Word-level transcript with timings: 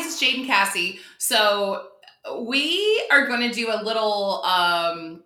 guys, 0.00 0.12
it's 0.12 0.20
Jade 0.20 0.36
and 0.38 0.46
Cassie. 0.46 0.98
So 1.18 1.88
we 2.42 3.06
are 3.10 3.26
going 3.26 3.40
to 3.48 3.54
do 3.54 3.70
a 3.70 3.82
little 3.82 4.42
um 4.44 5.22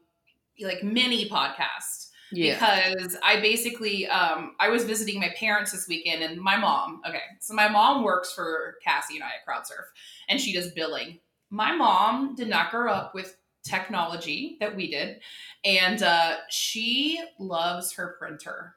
like 0.61 0.82
mini 0.85 1.29
podcast 1.29 2.11
Yeah. 2.32 2.55
because 2.55 3.17
I 3.25 3.41
basically 3.41 4.07
um 4.07 4.55
I 4.61 4.68
was 4.68 4.85
visiting 4.85 5.21
my 5.21 5.31
parents 5.39 5.73
this 5.73 5.89
weekend 5.89 6.23
and 6.23 6.41
my 6.41 6.57
mom. 6.57 7.00
Okay, 7.07 7.21
so 7.41 7.55
my 7.55 7.68
mom 7.68 8.05
works 8.05 8.32
for 8.32 8.77
Cassie 8.85 9.17
and 9.17 9.25
I 9.25 9.29
at 9.29 9.46
CrowdSurf, 9.49 9.87
and 10.29 10.41
she 10.41 10.53
does 10.53 10.71
billing. 10.73 11.18
My 11.50 11.75
mom 11.75 12.35
did 12.35 12.49
not 12.49 12.71
grow 12.71 12.93
up 12.93 13.14
with 13.14 13.36
technology 13.64 14.57
that 14.61 14.75
we 14.77 14.91
did, 14.91 15.21
and 15.64 16.03
uh, 16.03 16.36
she 16.50 17.21
loves 17.39 17.93
her 17.93 18.17
printer. 18.18 18.75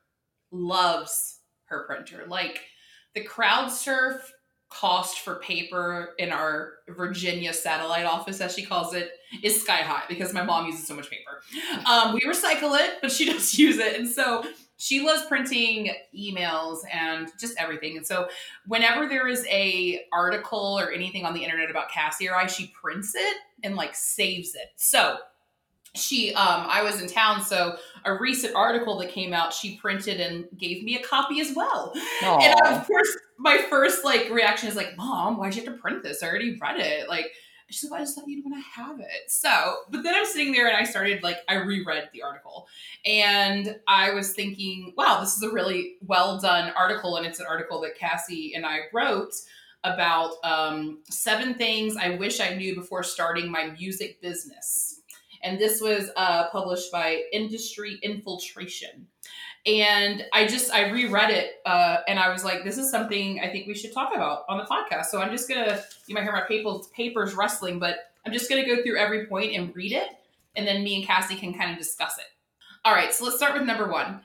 Loves 0.52 1.40
her 1.66 1.84
printer. 1.86 2.26
Like 2.28 2.62
the 3.14 3.26
CrowdSurf 3.26 4.20
cost 4.70 5.20
for 5.20 5.36
paper 5.36 6.14
in 6.18 6.32
our 6.32 6.74
Virginia 6.90 7.54
satellite 7.54 8.06
office, 8.06 8.42
as 8.42 8.54
she 8.54 8.66
calls 8.66 8.94
it, 8.94 9.12
is 9.42 9.62
sky 9.62 9.78
high 9.78 10.04
because 10.10 10.34
my 10.34 10.44
mom 10.44 10.66
uses 10.66 10.86
so 10.86 10.96
much 10.96 11.10
paper. 11.10 11.42
Um, 11.90 12.14
we 12.14 12.22
recycle 12.22 12.78
it, 12.80 12.98
but 13.02 13.12
she 13.12 13.26
does 13.32 13.58
use 13.58 13.78
it. 13.78 13.98
And 14.00 14.08
so 14.08 14.44
she 14.78 15.02
loves 15.02 15.26
printing 15.26 15.92
emails 16.18 16.80
and 16.92 17.30
just 17.40 17.56
everything. 17.58 17.98
And 17.98 18.06
so 18.06 18.28
whenever 18.68 19.08
there 19.08 19.28
is 19.28 19.46
a 19.50 20.02
article 20.14 20.78
or 20.80 20.92
anything 20.92 21.26
on 21.26 21.34
the 21.34 21.44
internet 21.44 21.72
about 21.72 21.90
Cassie 21.90 22.30
or 22.30 22.36
I, 22.36 22.46
she 22.48 22.72
prints 22.80 23.14
it 23.16 23.38
and 23.64 23.76
like 23.76 23.96
saves 23.96 24.54
it. 24.54 24.72
So 24.76 25.18
she 25.98 26.34
um 26.34 26.66
I 26.70 26.84
was 26.84 27.02
in 27.02 27.08
town, 27.08 27.44
so 27.44 27.78
a 28.06 28.14
recent 28.14 28.56
article 28.56 28.98
that 29.00 29.10
came 29.10 29.34
out, 29.34 29.54
she 29.54 29.78
printed 29.78 30.20
and 30.20 30.46
gave 30.58 30.84
me 30.84 30.96
a 30.96 31.04
copy 31.04 31.42
as 31.42 31.54
well. 31.56 31.94
And 32.42 32.60
of 32.76 32.88
course, 32.88 33.10
my 33.38 33.58
first 33.70 34.06
like 34.06 34.30
reaction 34.30 34.70
is 34.70 34.76
like, 34.76 34.96
"Mom, 34.98 35.38
why'd 35.38 35.56
you 35.56 35.64
have 35.64 35.74
to 35.74 35.80
print 35.80 36.04
this? 36.04 36.24
I 36.24 36.28
already 36.28 36.58
read 36.60 36.80
it." 36.80 37.10
Like, 37.10 37.32
she's 37.70 37.90
like, 37.90 38.02
"I 38.02 38.04
just 38.04 38.16
thought 38.16 38.28
you'd 38.28 38.46
want 38.46 38.64
to 38.64 38.82
have 38.82 39.00
it." 39.00 39.30
So, 39.30 39.78
but 39.90 40.04
then 40.04 40.16
I'm 40.16 40.26
sitting 40.26 40.54
there 40.54 40.68
and 40.68 40.78
I 40.78 40.84
started 40.84 41.24
like 41.24 41.40
I 41.50 41.56
reread 41.56 42.10
the 42.14 42.24
article, 42.24 42.68
and 43.06 43.80
I 43.88 44.12
was 44.12 44.34
thinking, 44.34 44.94
"Wow, 44.96 45.20
this 45.20 45.36
is 45.36 45.44
a 45.44 45.52
really 45.52 45.96
well 46.02 46.40
done 46.40 46.72
article," 46.78 47.18
and 47.18 47.26
it's 47.26 47.40
an 47.40 47.46
article 47.48 47.82
that 47.82 47.98
Cassie 47.98 48.54
and 48.56 48.66
I 48.66 48.82
wrote 48.94 49.34
about 49.84 50.34
um, 50.44 51.00
seven 51.10 51.54
things 51.54 51.96
I 51.98 52.12
wish 52.12 52.40
I 52.40 52.56
knew 52.56 52.76
before 52.76 53.04
starting 53.04 53.52
my 53.52 53.68
music 53.68 54.22
business. 54.22 54.97
And 55.44 55.60
this 55.60 55.82
was 55.82 56.10
uh, 56.16 56.50
published 56.50 56.92
by 56.92 57.24
Industry 57.32 58.00
Infiltration 58.04 59.08
and 59.68 60.26
I 60.32 60.48
just 60.48 60.74
I 60.74 60.90
reread 60.90 61.30
it 61.30 61.56
uh, 61.66 61.98
and 62.08 62.18
I 62.18 62.32
was 62.32 62.46
like, 62.46 62.64
this 62.64 62.78
is 62.78 62.90
something 62.90 63.42
I 63.42 63.50
think 63.50 63.68
we 63.68 63.76
should 63.76 63.94
talk 63.94 64.16
about 64.16 64.46
on 64.48 64.58
the 64.58 64.64
podcast. 64.64 65.06
So 65.08 65.22
I'm 65.22 65.30
just 65.30 65.50
gonna 65.50 65.82
you 66.08 66.16
might 66.16 66.24
hear 66.24 66.32
my 66.32 66.42
papers 66.42 66.88
papers 66.96 67.36
rustling, 67.36 67.78
but 67.78 67.98
I'm 68.26 68.32
just 68.32 68.50
gonna 68.50 68.66
go 68.66 68.82
through 68.82 68.98
every 68.98 69.28
point 69.28 69.54
and 69.54 69.76
read 69.76 69.92
it, 69.92 70.08
and 70.56 70.66
then 70.66 70.84
me 70.84 70.96
and 70.96 71.06
Cassie 71.06 71.36
can 71.36 71.54
kind 71.54 71.72
of 71.72 71.78
discuss 71.78 72.18
it. 72.18 72.26
All 72.86 72.94
right, 72.94 73.14
so 73.14 73.26
let's 73.26 73.36
start 73.38 73.54
with 73.54 73.64
number 73.64 73.90
one. 73.90 74.22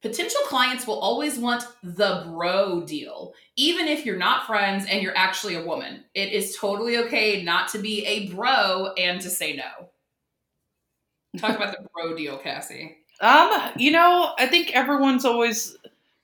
Potential 0.00 0.40
clients 0.46 0.86
will 0.86 0.98
always 0.98 1.38
want 1.38 1.64
the 1.84 2.24
bro 2.26 2.80
deal, 2.80 3.34
even 3.56 3.86
if 3.86 4.04
you're 4.04 4.16
not 4.16 4.46
friends 4.46 4.86
and 4.88 5.00
you're 5.00 5.16
actually 5.16 5.54
a 5.54 5.64
woman. 5.64 6.02
It 6.14 6.32
is 6.32 6.56
totally 6.56 6.96
okay 6.96 7.44
not 7.44 7.68
to 7.68 7.78
be 7.78 8.04
a 8.06 8.28
bro 8.28 8.94
and 8.98 9.20
to 9.20 9.30
say 9.30 9.54
no. 9.54 9.91
Talk 11.38 11.56
about 11.56 11.72
the 11.72 11.88
bro 11.94 12.16
deal, 12.16 12.38
Cassie. 12.38 12.96
Um, 13.20 13.50
you 13.76 13.90
know, 13.90 14.32
I 14.38 14.46
think 14.46 14.72
everyone's 14.74 15.24
always 15.24 15.76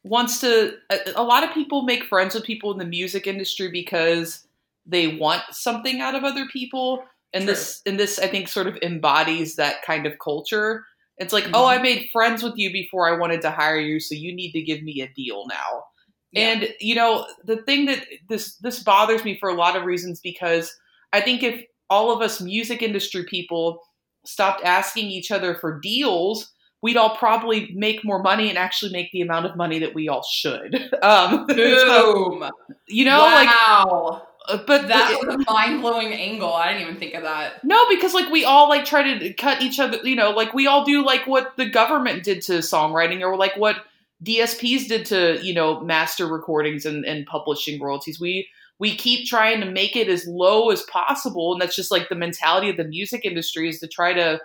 wants 0.05 0.41
to. 0.41 0.75
A, 0.91 0.99
a 1.17 1.23
lot 1.23 1.45
of 1.45 1.53
people 1.55 1.83
make 1.83 2.05
friends 2.05 2.35
with 2.35 2.45
people 2.45 2.73
in 2.73 2.79
the 2.79 2.85
music 2.85 3.27
industry 3.27 3.71
because 3.71 4.47
they 4.87 5.17
want 5.17 5.43
something 5.51 6.01
out 6.01 6.15
of 6.15 6.25
other 6.25 6.47
people, 6.47 7.05
and 7.33 7.45
True. 7.45 7.55
this 7.55 7.83
and 7.87 7.99
this 7.99 8.19
I 8.19 8.27
think 8.27 8.49
sort 8.49 8.67
of 8.67 8.77
embodies 8.83 9.57
that 9.57 9.83
kind 9.83 10.07
of 10.07 10.19
culture. 10.19 10.85
It's 11.19 11.33
like, 11.33 11.45
Mhm. 11.45 11.53
oh, 11.55 11.67
I 11.67 11.79
made 11.79 12.11
friends 12.13 12.43
with 12.43 12.55
you 12.57 12.71
before 12.73 13.09
I 13.13 13.19
wanted 13.19 13.41
to 13.43 13.51
hire 13.51 13.81
you, 13.81 13.99
so 14.01 14.15
you 14.15 14.33
need 14.35 14.53
to 14.53 14.63
give 14.63 14.83
me 14.83 15.01
a 15.01 15.09
deal 15.09 15.47
now. 15.49 15.85
Yeah. 16.33 16.49
And 16.51 16.75
you 16.81 16.95
know, 16.95 17.27
the 17.45 17.59
thing 17.63 17.87
that 17.87 18.05
this 18.29 18.57
this 18.57 18.83
bothers 18.83 19.25
me 19.25 19.39
for 19.39 19.49
a 19.49 19.55
lot 19.55 19.77
of 19.77 19.85
reasons 19.85 20.21
because 20.21 20.77
I 21.13 21.21
think 21.21 21.43
if 21.43 21.65
all 21.91 22.13
of 22.13 22.21
us 22.21 22.41
music 22.41 22.83
industry 22.83 23.25
people 23.25 23.81
stopped 24.29 24.63
asking 24.63 25.07
each 25.07 25.31
other 25.31 25.55
for 25.55 25.81
deals, 25.81 26.53
we'd 26.83 26.99
all 26.99 27.17
probably 27.17 27.73
make 27.75 28.05
more 28.05 28.23
money 28.23 28.51
and 28.51 28.59
actually 28.59 28.93
make 28.93 29.11
the 29.11 29.23
amount 29.23 29.47
of 29.47 29.57
money 29.57 29.79
that 29.79 29.95
we 29.95 30.09
all 30.09 30.23
should. 30.23 30.91
Um, 31.03 31.47
so, 31.51 32.39
Boom. 32.39 32.51
you 32.89 33.05
know, 33.05 33.19
like, 33.21 33.49
wow. 33.49 34.27
uh, 34.49 34.59
but 34.67 34.89
that 34.89 35.19
the- 35.21 35.27
was 35.27 35.35
a 35.37 35.53
mind 35.53 35.81
blowing 35.81 36.13
angle. 36.13 36.53
I 36.53 36.73
didn't 36.73 36.83
even 36.83 36.97
think 36.97 37.15
of 37.15 37.23
that. 37.23 37.65
no, 37.65 37.89
because 37.89 38.13
like 38.15 38.31
we 38.31 38.45
all 38.45 38.69
like 38.69 38.85
try 38.85 39.03
to 39.19 39.33
cut 39.35 39.63
each 39.63 39.81
other. 39.81 39.99
You 40.05 40.17
know, 40.17 40.31
like 40.31 40.53
we 40.53 40.67
all 40.67 40.85
do 40.85 41.05
like 41.05 41.27
what 41.27 41.57
the 41.57 41.67
government 41.67 42.25
did 42.25 42.43
to 42.43 42.59
songwriting, 42.59 43.23
or 43.23 43.37
like 43.37 43.57
what 43.57 43.77
DSPs 44.25 44.89
did 44.89 45.07
to 45.07 45.39
you 45.43 45.55
know 45.55 45.81
master 45.81 46.27
recordings 46.27 46.85
and, 46.85 47.05
and 47.07 47.25
publishing 47.27 47.81
royalties. 47.81 48.21
We 48.21 48.49
we 48.79 48.95
keep 48.95 49.27
trying 49.27 49.61
to 49.61 49.71
make 49.71 49.97
it 49.97 50.09
as 50.09 50.27
low 50.27 50.71
as 50.71 50.83
possible, 50.83 51.53
and 51.53 51.61
that's 51.61 51.77
just 51.77 51.91
like 51.91 52.09
the 52.09 52.15
mentality 52.15 52.71
of 52.71 52.77
the 52.77 52.85
music 52.85 53.25
industry 53.25 53.69
is 53.69 53.81
to 53.81 53.89
try 53.89 54.13
to 54.13 54.41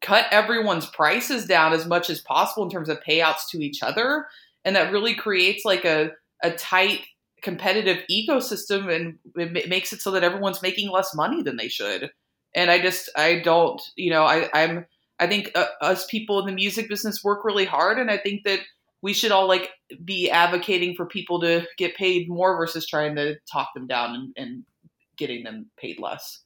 cut 0.00 0.26
everyone's 0.30 0.86
prices 0.86 1.46
down 1.46 1.72
as 1.72 1.86
much 1.86 2.10
as 2.10 2.20
possible 2.20 2.64
in 2.64 2.70
terms 2.70 2.88
of 2.88 3.00
payouts 3.06 3.48
to 3.50 3.64
each 3.64 3.82
other, 3.82 4.26
and 4.64 4.76
that 4.76 4.92
really 4.92 5.14
creates 5.14 5.64
like 5.64 5.84
a 5.84 6.10
a 6.42 6.50
tight 6.52 7.00
competitive 7.42 7.98
ecosystem 8.10 8.90
and 8.94 9.18
it 9.36 9.68
makes 9.68 9.92
it 9.92 10.00
so 10.00 10.10
that 10.10 10.24
everyone's 10.24 10.62
making 10.62 10.90
less 10.90 11.14
money 11.14 11.42
than 11.42 11.56
they 11.56 11.68
should. 11.68 12.10
And 12.54 12.70
i 12.70 12.80
just 12.80 13.10
i 13.16 13.40
don't 13.40 13.82
you 13.96 14.10
know 14.10 14.22
i 14.22 14.48
i'm 14.54 14.86
i 15.18 15.26
think 15.26 15.50
uh, 15.56 15.66
us 15.80 16.06
people 16.06 16.38
in 16.38 16.46
the 16.46 16.52
music 16.52 16.88
business 16.88 17.22
work 17.24 17.44
really 17.44 17.64
hard 17.64 17.98
and 17.98 18.12
i 18.12 18.16
think 18.16 18.44
that 18.44 18.60
we 19.04 19.12
should 19.12 19.30
all 19.30 19.46
like 19.46 19.68
be 20.02 20.30
advocating 20.30 20.94
for 20.94 21.04
people 21.04 21.38
to 21.38 21.64
get 21.76 21.94
paid 21.94 22.26
more 22.26 22.56
versus 22.56 22.86
trying 22.86 23.14
to 23.14 23.36
talk 23.50 23.68
them 23.74 23.86
down 23.86 24.14
and, 24.14 24.32
and 24.36 24.64
getting 25.16 25.44
them 25.44 25.66
paid 25.76 26.00
less 26.00 26.40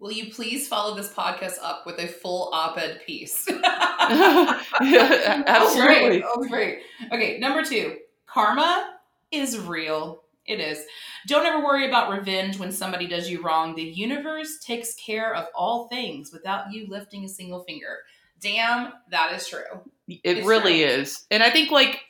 Will 0.00 0.10
you 0.10 0.32
please 0.32 0.66
follow 0.66 0.96
this 0.96 1.12
podcast 1.12 1.58
up 1.62 1.86
with 1.86 2.00
a 2.00 2.08
full 2.08 2.50
op 2.52 2.76
ed 2.76 3.02
piece? 3.06 3.46
Yeah, 3.48 4.60
absolutely 5.46 6.24
oh, 6.24 6.32
oh, 6.38 6.48
great. 6.48 6.80
Okay, 7.12 7.38
number 7.38 7.62
two 7.62 7.98
karma 8.26 8.98
is 9.30 9.56
real. 9.56 10.24
It 10.44 10.58
is. 10.58 10.84
Don't 11.28 11.46
ever 11.46 11.64
worry 11.64 11.86
about 11.86 12.10
revenge 12.10 12.58
when 12.58 12.72
somebody 12.72 13.06
does 13.06 13.30
you 13.30 13.42
wrong. 13.42 13.76
The 13.76 13.82
universe 13.82 14.58
takes 14.58 14.94
care 14.94 15.36
of 15.36 15.46
all 15.54 15.86
things 15.86 16.32
without 16.32 16.72
you 16.72 16.88
lifting 16.88 17.24
a 17.24 17.28
single 17.28 17.62
finger. 17.62 17.98
Damn, 18.42 18.92
that 19.10 19.32
is 19.34 19.48
true. 19.48 19.60
It 20.08 20.20
It's 20.24 20.46
really 20.46 20.82
true. 20.82 20.90
is. 20.90 21.24
And 21.30 21.42
I 21.42 21.50
think 21.50 21.70
like 21.70 22.00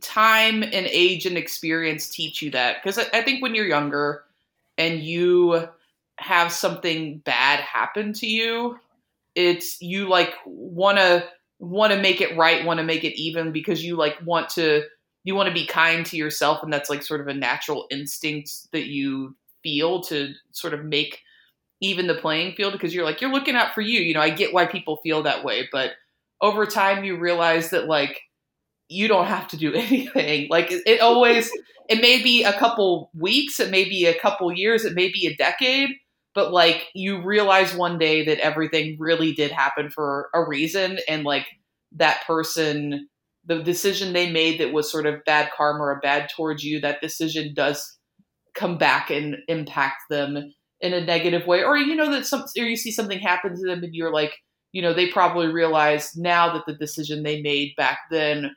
time 0.00 0.62
and 0.62 0.74
age 0.74 1.26
and 1.26 1.36
experience 1.36 2.08
teach 2.08 2.42
you 2.42 2.50
that. 2.52 2.76
Because 2.82 2.98
I, 2.98 3.06
I 3.12 3.22
think 3.22 3.42
when 3.42 3.54
you're 3.54 3.66
younger 3.66 4.24
and 4.78 5.00
you 5.00 5.68
have 6.16 6.52
something 6.52 7.18
bad 7.18 7.60
happen 7.60 8.12
to 8.14 8.26
you, 8.26 8.78
it's 9.34 9.80
you 9.82 10.08
like 10.08 10.34
want 10.46 10.98
to 10.98 11.28
want 11.58 11.92
to 11.92 12.00
make 12.00 12.20
it 12.20 12.36
right, 12.36 12.64
want 12.64 12.78
to 12.78 12.84
make 12.84 13.04
it 13.04 13.18
even 13.20 13.52
because 13.52 13.84
you 13.84 13.96
like 13.96 14.16
want 14.24 14.48
to 14.50 14.84
you 15.24 15.34
want 15.34 15.48
to 15.48 15.54
be 15.54 15.66
kind 15.66 16.04
to 16.06 16.16
yourself 16.16 16.62
and 16.62 16.72
that's 16.72 16.90
like 16.90 17.02
sort 17.02 17.20
of 17.20 17.28
a 17.28 17.34
natural 17.34 17.86
instinct 17.90 18.70
that 18.72 18.86
you 18.86 19.34
feel 19.62 20.02
to 20.02 20.34
sort 20.52 20.74
of 20.74 20.84
make 20.84 21.22
even 21.84 22.06
the 22.06 22.14
playing 22.14 22.54
field 22.54 22.72
because 22.72 22.94
you're 22.94 23.04
like 23.04 23.20
you're 23.20 23.32
looking 23.32 23.54
out 23.54 23.74
for 23.74 23.80
you. 23.80 24.00
You 24.00 24.14
know, 24.14 24.20
I 24.20 24.30
get 24.30 24.52
why 24.52 24.66
people 24.66 24.96
feel 25.02 25.22
that 25.22 25.44
way, 25.44 25.68
but 25.70 25.92
over 26.40 26.66
time 26.66 27.04
you 27.04 27.16
realize 27.16 27.70
that 27.70 27.86
like 27.86 28.20
you 28.88 29.08
don't 29.08 29.26
have 29.26 29.48
to 29.48 29.56
do 29.56 29.72
anything 29.74 30.48
like 30.50 30.68
it, 30.70 31.00
always 31.00 31.50
it 31.88 32.00
may 32.00 32.22
be 32.22 32.44
a 32.44 32.52
couple 32.52 33.10
weeks 33.14 33.60
it 33.60 33.70
may 33.70 33.84
be 33.84 34.06
a 34.06 34.18
couple 34.18 34.52
years 34.52 34.84
it 34.84 34.94
may 34.94 35.10
be 35.10 35.26
a 35.26 35.36
decade 35.36 35.90
but 36.34 36.52
like 36.52 36.88
you 36.94 37.22
realize 37.22 37.74
one 37.74 37.98
day 37.98 38.24
that 38.24 38.38
everything 38.40 38.96
really 38.98 39.32
did 39.32 39.50
happen 39.50 39.88
for 39.88 40.28
a 40.34 40.46
reason 40.46 40.98
and 41.08 41.24
like 41.24 41.46
that 41.92 42.22
person 42.26 43.08
the 43.46 43.62
decision 43.62 44.12
they 44.12 44.30
made 44.30 44.58
that 44.58 44.72
was 44.72 44.90
sort 44.90 45.06
of 45.06 45.24
bad 45.24 45.50
karma 45.56 45.82
or 45.82 46.00
bad 46.00 46.28
towards 46.28 46.64
you 46.64 46.80
that 46.80 47.00
decision 47.00 47.54
does 47.54 47.98
come 48.54 48.76
back 48.76 49.10
and 49.10 49.36
impact 49.48 50.02
them 50.10 50.52
in 50.84 50.92
a 50.92 51.04
negative 51.04 51.46
way 51.46 51.64
or 51.64 51.76
you 51.78 51.96
know 51.96 52.10
that 52.10 52.26
some 52.26 52.44
or 52.58 52.64
you 52.64 52.76
see 52.76 52.90
something 52.90 53.18
happen 53.18 53.56
to 53.56 53.62
them 53.62 53.82
and 53.82 53.94
you're 53.94 54.12
like 54.12 54.34
you 54.72 54.82
know 54.82 54.92
they 54.92 55.10
probably 55.10 55.46
realize 55.46 56.14
now 56.14 56.52
that 56.52 56.64
the 56.66 56.74
decision 56.74 57.22
they 57.22 57.40
made 57.40 57.74
back 57.76 58.00
then 58.10 58.54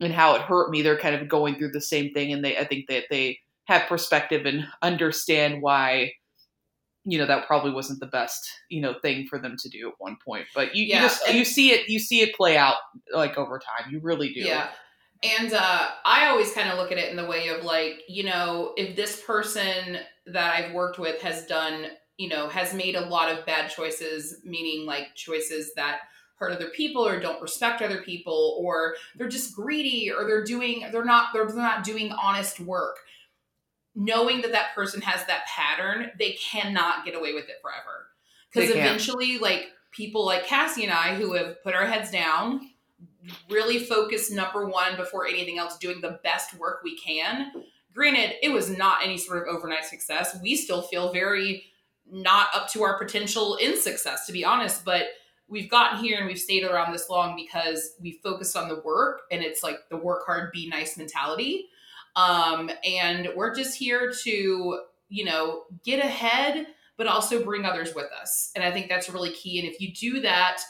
and 0.00 0.14
how 0.14 0.34
it 0.34 0.40
hurt 0.40 0.70
me 0.70 0.80
they're 0.80 0.98
kind 0.98 1.14
of 1.14 1.28
going 1.28 1.56
through 1.56 1.70
the 1.70 1.80
same 1.80 2.12
thing 2.14 2.32
and 2.32 2.42
they 2.42 2.56
i 2.56 2.64
think 2.64 2.86
that 2.88 3.04
they 3.10 3.38
have 3.66 3.86
perspective 3.86 4.46
and 4.46 4.66
understand 4.80 5.60
why 5.60 6.10
you 7.04 7.18
know 7.18 7.26
that 7.26 7.46
probably 7.46 7.70
wasn't 7.70 8.00
the 8.00 8.06
best 8.06 8.50
you 8.70 8.80
know 8.80 8.94
thing 9.00 9.26
for 9.26 9.38
them 9.38 9.56
to 9.58 9.68
do 9.68 9.88
at 9.88 9.94
one 9.98 10.16
point. 10.24 10.46
But 10.54 10.74
you, 10.74 10.84
Yeah, 10.84 10.96
you 10.96 11.02
just 11.02 11.34
you 11.34 11.44
see 11.44 11.70
it 11.70 11.88
you 11.88 11.98
see 11.98 12.20
it 12.20 12.34
play 12.34 12.56
out 12.56 12.76
like 13.14 13.38
over 13.38 13.58
time. 13.58 13.90
You 13.90 14.00
really 14.00 14.32
do. 14.32 14.40
Yeah. 14.40 14.68
And 15.22 15.52
uh, 15.52 15.88
I 16.04 16.28
always 16.28 16.52
kind 16.52 16.70
of 16.70 16.78
look 16.78 16.92
at 16.92 16.98
it 16.98 17.10
in 17.10 17.16
the 17.16 17.26
way 17.26 17.48
of 17.48 17.64
like, 17.64 18.02
you 18.08 18.24
know, 18.24 18.72
if 18.76 18.94
this 18.94 19.20
person 19.20 19.98
that 20.26 20.54
I've 20.54 20.72
worked 20.72 20.98
with 20.98 21.20
has 21.22 21.46
done, 21.46 21.86
you 22.16 22.28
know, 22.28 22.48
has 22.48 22.72
made 22.72 22.94
a 22.94 23.06
lot 23.06 23.32
of 23.32 23.44
bad 23.44 23.68
choices, 23.70 24.36
meaning 24.44 24.86
like 24.86 25.14
choices 25.14 25.74
that 25.74 26.00
hurt 26.36 26.52
other 26.52 26.68
people 26.68 27.04
or 27.04 27.18
don't 27.18 27.42
respect 27.42 27.82
other 27.82 28.00
people 28.02 28.56
or 28.60 28.94
they're 29.16 29.28
just 29.28 29.56
greedy 29.56 30.10
or 30.10 30.24
they're 30.24 30.44
doing 30.44 30.86
they're 30.92 31.04
not 31.04 31.30
they're 31.32 31.52
not 31.52 31.82
doing 31.82 32.12
honest 32.12 32.60
work 32.60 32.98
knowing 33.96 34.42
that 34.42 34.52
that 34.52 34.72
person 34.74 35.00
has 35.00 35.26
that 35.26 35.44
pattern 35.46 36.10
they 36.18 36.32
cannot 36.34 37.04
get 37.04 37.16
away 37.16 37.34
with 37.34 37.48
it 37.48 37.56
forever. 37.60 38.06
Because 38.52 38.70
eventually 38.70 39.38
like 39.38 39.66
people 39.90 40.24
like 40.24 40.46
cassie 40.46 40.84
and 40.84 40.92
i 40.92 41.14
who 41.14 41.32
have 41.32 41.62
put 41.62 41.74
our 41.74 41.86
heads 41.86 42.10
down 42.10 42.60
really 43.50 43.78
focus 43.78 44.30
number 44.30 44.66
one 44.66 44.96
before 44.96 45.26
anything 45.26 45.58
else 45.58 45.76
doing 45.78 46.00
the 46.00 46.20
best 46.22 46.54
work 46.58 46.80
we 46.84 46.96
can. 46.96 47.52
Granted 47.94 48.34
it 48.42 48.50
was 48.50 48.70
not 48.70 49.04
any 49.04 49.18
sort 49.18 49.46
of 49.46 49.54
overnight 49.54 49.84
success. 49.84 50.38
We 50.42 50.56
still 50.56 50.82
feel 50.82 51.12
very 51.12 51.64
not 52.10 52.48
up 52.54 52.68
to 52.70 52.82
our 52.82 52.98
potential 52.98 53.56
in 53.56 53.78
success 53.78 54.24
to 54.26 54.32
be 54.32 54.42
honest 54.42 54.82
but 54.82 55.08
we've 55.48 55.70
gotten 55.70 55.98
here 55.98 56.18
and 56.18 56.26
we've 56.26 56.38
stayed 56.38 56.64
around 56.64 56.92
this 56.92 57.08
long 57.08 57.34
because 57.34 57.94
we 58.00 58.20
focused 58.22 58.56
on 58.56 58.68
the 58.68 58.80
work 58.84 59.22
and 59.30 59.42
it's 59.42 59.62
like 59.62 59.76
the 59.90 59.96
work 59.96 60.24
hard 60.26 60.52
be 60.52 60.68
nice 60.68 60.96
mentality. 60.96 61.68
Um, 62.16 62.70
and 62.84 63.30
we're 63.34 63.54
just 63.54 63.76
here 63.76 64.12
to 64.24 64.80
you 65.08 65.24
know 65.24 65.62
get 65.84 66.04
ahead 66.04 66.66
but 66.98 67.06
also 67.06 67.44
bring 67.44 67.64
others 67.64 67.94
with 67.94 68.10
us. 68.20 68.50
And 68.54 68.64
i 68.64 68.70
think 68.70 68.88
that's 68.88 69.08
really 69.08 69.32
key. 69.32 69.60
And 69.60 69.68
if 69.68 69.80
you 69.80 69.92
do 69.92 70.20
that 70.20 70.60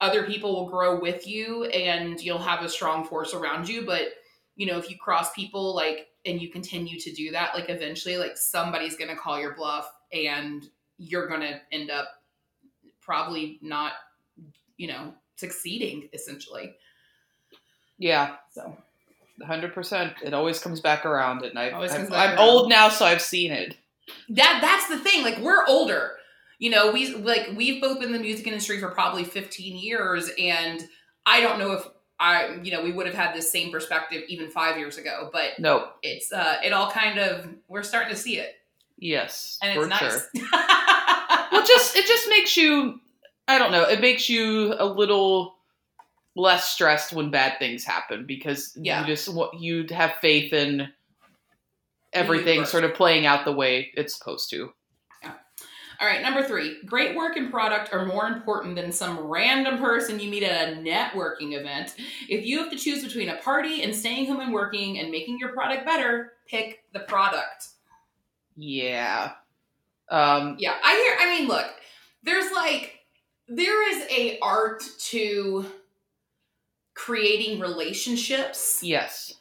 other 0.00 0.24
people 0.24 0.54
will 0.54 0.70
grow 0.70 1.00
with 1.00 1.26
you 1.26 1.64
and 1.66 2.20
you'll 2.20 2.38
have 2.38 2.62
a 2.62 2.68
strong 2.68 3.04
force 3.04 3.34
around 3.34 3.68
you 3.68 3.84
but 3.84 4.08
you 4.56 4.66
know 4.66 4.78
if 4.78 4.90
you 4.90 4.96
cross 4.96 5.32
people 5.32 5.74
like 5.74 6.08
and 6.26 6.40
you 6.40 6.50
continue 6.50 6.98
to 6.98 7.12
do 7.12 7.30
that 7.30 7.54
like 7.54 7.68
eventually 7.68 8.16
like 8.16 8.36
somebody's 8.36 8.96
gonna 8.96 9.16
call 9.16 9.40
your 9.40 9.54
bluff 9.54 9.90
and 10.12 10.64
you're 10.98 11.28
gonna 11.28 11.60
end 11.72 11.90
up 11.90 12.08
probably 13.00 13.58
not 13.62 13.92
you 14.78 14.86
know, 14.86 15.12
succeeding 15.36 16.08
essentially. 16.14 16.74
Yeah. 17.98 18.36
So. 18.50 18.74
100%. 19.42 20.14
It 20.24 20.34
always 20.34 20.58
comes 20.58 20.80
back 20.80 21.04
around. 21.04 21.44
And 21.44 21.58
I, 21.58 21.70
I'm, 21.70 22.12
I'm 22.12 22.38
old 22.38 22.68
now, 22.68 22.88
so 22.88 23.04
I've 23.04 23.22
seen 23.22 23.52
it. 23.52 23.76
That 24.30 24.58
That's 24.60 24.88
the 24.88 24.98
thing. 24.98 25.22
Like, 25.22 25.38
we're 25.38 25.66
older. 25.66 26.12
You 26.58 26.70
know, 26.70 26.90
we 26.90 27.14
like 27.14 27.50
we've 27.56 27.80
both 27.80 28.00
been 28.00 28.08
in 28.08 28.12
the 28.14 28.18
music 28.18 28.46
industry 28.46 28.80
for 28.80 28.88
probably 28.88 29.24
15 29.24 29.76
years, 29.76 30.30
and 30.38 30.82
I 31.24 31.40
don't 31.40 31.58
know 31.58 31.72
if 31.72 31.86
I, 32.20 32.58
you 32.62 32.72
know, 32.72 32.82
we 32.82 32.90
would 32.90 33.06
have 33.06 33.14
had 33.14 33.34
this 33.34 33.50
same 33.52 33.70
perspective 33.70 34.24
even 34.28 34.50
five 34.50 34.76
years 34.76 34.98
ago. 34.98 35.30
But 35.32 35.58
no, 35.58 35.88
it's 36.02 36.32
uh, 36.32 36.56
it 36.64 36.72
all 36.72 36.90
kind 36.90 37.18
of 37.18 37.48
we're 37.68 37.84
starting 37.84 38.10
to 38.10 38.20
see 38.20 38.38
it. 38.38 38.54
Yes, 38.98 39.58
and 39.62 39.78
it's 39.78 39.88
nice. 39.88 40.00
Sure. 40.00 40.22
well, 41.52 41.64
just 41.64 41.96
it 41.96 42.06
just 42.06 42.28
makes 42.28 42.56
you 42.56 43.00
I 43.48 43.58
don't 43.58 43.72
know. 43.72 43.84
It 43.84 44.00
makes 44.00 44.28
you 44.28 44.74
a 44.78 44.84
little 44.84 45.56
less 46.36 46.68
stressed 46.68 47.12
when 47.12 47.30
bad 47.30 47.58
things 47.58 47.84
happen 47.84 48.26
because 48.26 48.72
yeah. 48.76 49.00
you 49.00 49.06
just 49.06 49.30
you'd 49.58 49.90
have 49.90 50.12
faith 50.20 50.52
in 50.52 50.88
everything 52.12 52.64
sort 52.64 52.84
of 52.84 52.94
playing 52.94 53.26
out 53.26 53.44
the 53.44 53.52
way 53.52 53.90
it's 53.94 54.16
supposed 54.16 54.50
to. 54.50 54.72
All 56.00 56.06
right, 56.06 56.22
number 56.22 56.44
three. 56.44 56.78
Great 56.84 57.16
work 57.16 57.36
and 57.36 57.50
product 57.50 57.92
are 57.92 58.06
more 58.06 58.26
important 58.26 58.76
than 58.76 58.92
some 58.92 59.18
random 59.18 59.78
person 59.78 60.20
you 60.20 60.30
meet 60.30 60.44
at 60.44 60.72
a 60.72 60.76
networking 60.76 61.58
event. 61.58 61.96
If 62.28 62.46
you 62.46 62.58
have 62.58 62.70
to 62.70 62.76
choose 62.76 63.02
between 63.02 63.30
a 63.30 63.36
party 63.38 63.82
and 63.82 63.94
staying 63.94 64.26
home 64.26 64.38
and 64.38 64.52
working 64.52 65.00
and 65.00 65.10
making 65.10 65.38
your 65.38 65.50
product 65.50 65.84
better, 65.84 66.34
pick 66.46 66.84
the 66.92 67.00
product. 67.00 67.70
Yeah. 68.56 69.32
Um, 70.08 70.56
yeah, 70.60 70.76
I 70.84 70.94
hear. 70.94 71.16
I 71.20 71.38
mean, 71.38 71.48
look, 71.48 71.66
there's 72.22 72.52
like 72.52 73.00
there 73.48 73.90
is 73.90 74.06
a 74.10 74.38
art 74.40 74.84
to 74.98 75.66
creating 76.94 77.60
relationships 77.60 78.80
yes 78.82 79.34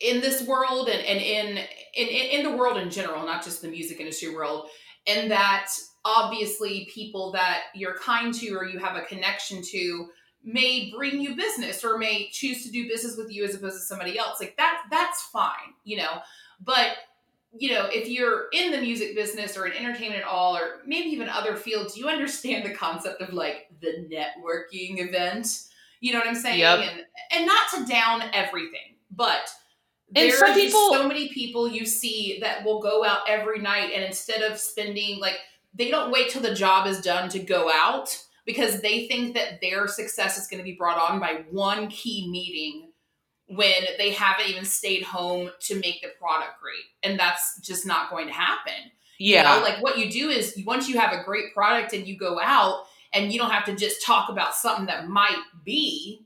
in 0.00 0.20
this 0.20 0.42
world 0.42 0.88
and, 0.88 1.00
and 1.06 1.20
in, 1.20 1.64
in 1.94 2.08
in 2.08 2.42
the 2.42 2.56
world 2.56 2.78
in 2.78 2.90
general 2.90 3.24
not 3.24 3.44
just 3.44 3.62
the 3.62 3.68
music 3.68 4.00
industry 4.00 4.34
world 4.34 4.68
and 5.06 5.30
that 5.30 5.70
obviously 6.04 6.88
people 6.92 7.32
that 7.32 7.62
you're 7.74 7.98
kind 7.98 8.32
to 8.32 8.54
or 8.54 8.64
you 8.64 8.78
have 8.78 8.96
a 8.96 9.02
connection 9.02 9.62
to 9.62 10.08
may 10.44 10.92
bring 10.96 11.20
you 11.20 11.34
business 11.34 11.84
or 11.84 11.98
may 11.98 12.28
choose 12.30 12.64
to 12.64 12.70
do 12.70 12.88
business 12.88 13.16
with 13.16 13.32
you 13.32 13.44
as 13.44 13.54
opposed 13.54 13.74
to 13.74 13.80
somebody 13.80 14.16
else 14.16 14.38
like 14.38 14.56
that 14.56 14.82
that's 14.90 15.22
fine 15.32 15.74
you 15.84 15.96
know 15.96 16.20
but 16.64 16.96
you 17.58 17.70
know, 17.70 17.88
if 17.90 18.08
you're 18.08 18.46
in 18.52 18.70
the 18.70 18.80
music 18.80 19.14
business 19.14 19.56
or 19.56 19.66
in 19.66 19.72
entertainment 19.72 20.22
at 20.22 20.26
all, 20.26 20.56
or 20.56 20.80
maybe 20.86 21.08
even 21.08 21.28
other 21.28 21.56
fields, 21.56 21.96
you 21.96 22.08
understand 22.08 22.64
the 22.64 22.74
concept 22.74 23.22
of 23.22 23.32
like 23.32 23.68
the 23.80 24.06
networking 24.10 24.98
event. 24.98 25.62
You 26.00 26.12
know 26.12 26.18
what 26.18 26.28
I'm 26.28 26.34
saying? 26.34 26.60
Yep. 26.60 26.80
And 26.80 27.00
and 27.32 27.46
not 27.46 27.70
to 27.74 27.86
down 27.86 28.22
everything, 28.32 28.96
but 29.10 29.48
and 30.14 30.30
there 30.30 30.44
are 30.44 30.54
people, 30.54 30.92
so 30.92 31.08
many 31.08 31.28
people 31.28 31.68
you 31.68 31.84
see 31.84 32.38
that 32.40 32.64
will 32.64 32.80
go 32.80 33.04
out 33.04 33.20
every 33.28 33.58
night 33.58 33.90
and 33.94 34.04
instead 34.04 34.42
of 34.42 34.58
spending 34.58 35.18
like 35.18 35.36
they 35.74 35.90
don't 35.90 36.12
wait 36.12 36.30
till 36.30 36.42
the 36.42 36.54
job 36.54 36.86
is 36.86 37.00
done 37.00 37.28
to 37.30 37.38
go 37.38 37.70
out 37.70 38.16
because 38.44 38.80
they 38.80 39.08
think 39.08 39.34
that 39.34 39.60
their 39.60 39.88
success 39.88 40.38
is 40.38 40.46
going 40.46 40.58
to 40.58 40.64
be 40.64 40.76
brought 40.76 40.98
on 40.98 41.18
by 41.18 41.44
one 41.50 41.88
key 41.88 42.30
meeting 42.30 42.90
when 43.48 43.84
they 43.98 44.10
haven't 44.10 44.48
even 44.48 44.64
stayed 44.64 45.02
home 45.02 45.50
to 45.60 45.74
make 45.80 46.00
the 46.02 46.08
product 46.20 46.60
great. 46.60 46.84
And 47.02 47.18
that's 47.18 47.60
just 47.60 47.86
not 47.86 48.10
going 48.10 48.28
to 48.28 48.32
happen. 48.32 48.90
Yeah. 49.18 49.54
You 49.54 49.60
know, 49.60 49.66
like 49.66 49.82
what 49.82 49.98
you 49.98 50.10
do 50.10 50.30
is 50.30 50.60
once 50.64 50.88
you 50.88 50.98
have 50.98 51.12
a 51.12 51.24
great 51.24 51.54
product 51.54 51.92
and 51.92 52.06
you 52.06 52.16
go 52.16 52.40
out 52.40 52.84
and 53.12 53.32
you 53.32 53.38
don't 53.38 53.50
have 53.50 53.64
to 53.66 53.76
just 53.76 54.04
talk 54.04 54.28
about 54.28 54.54
something 54.54 54.86
that 54.86 55.08
might 55.08 55.42
be, 55.64 56.25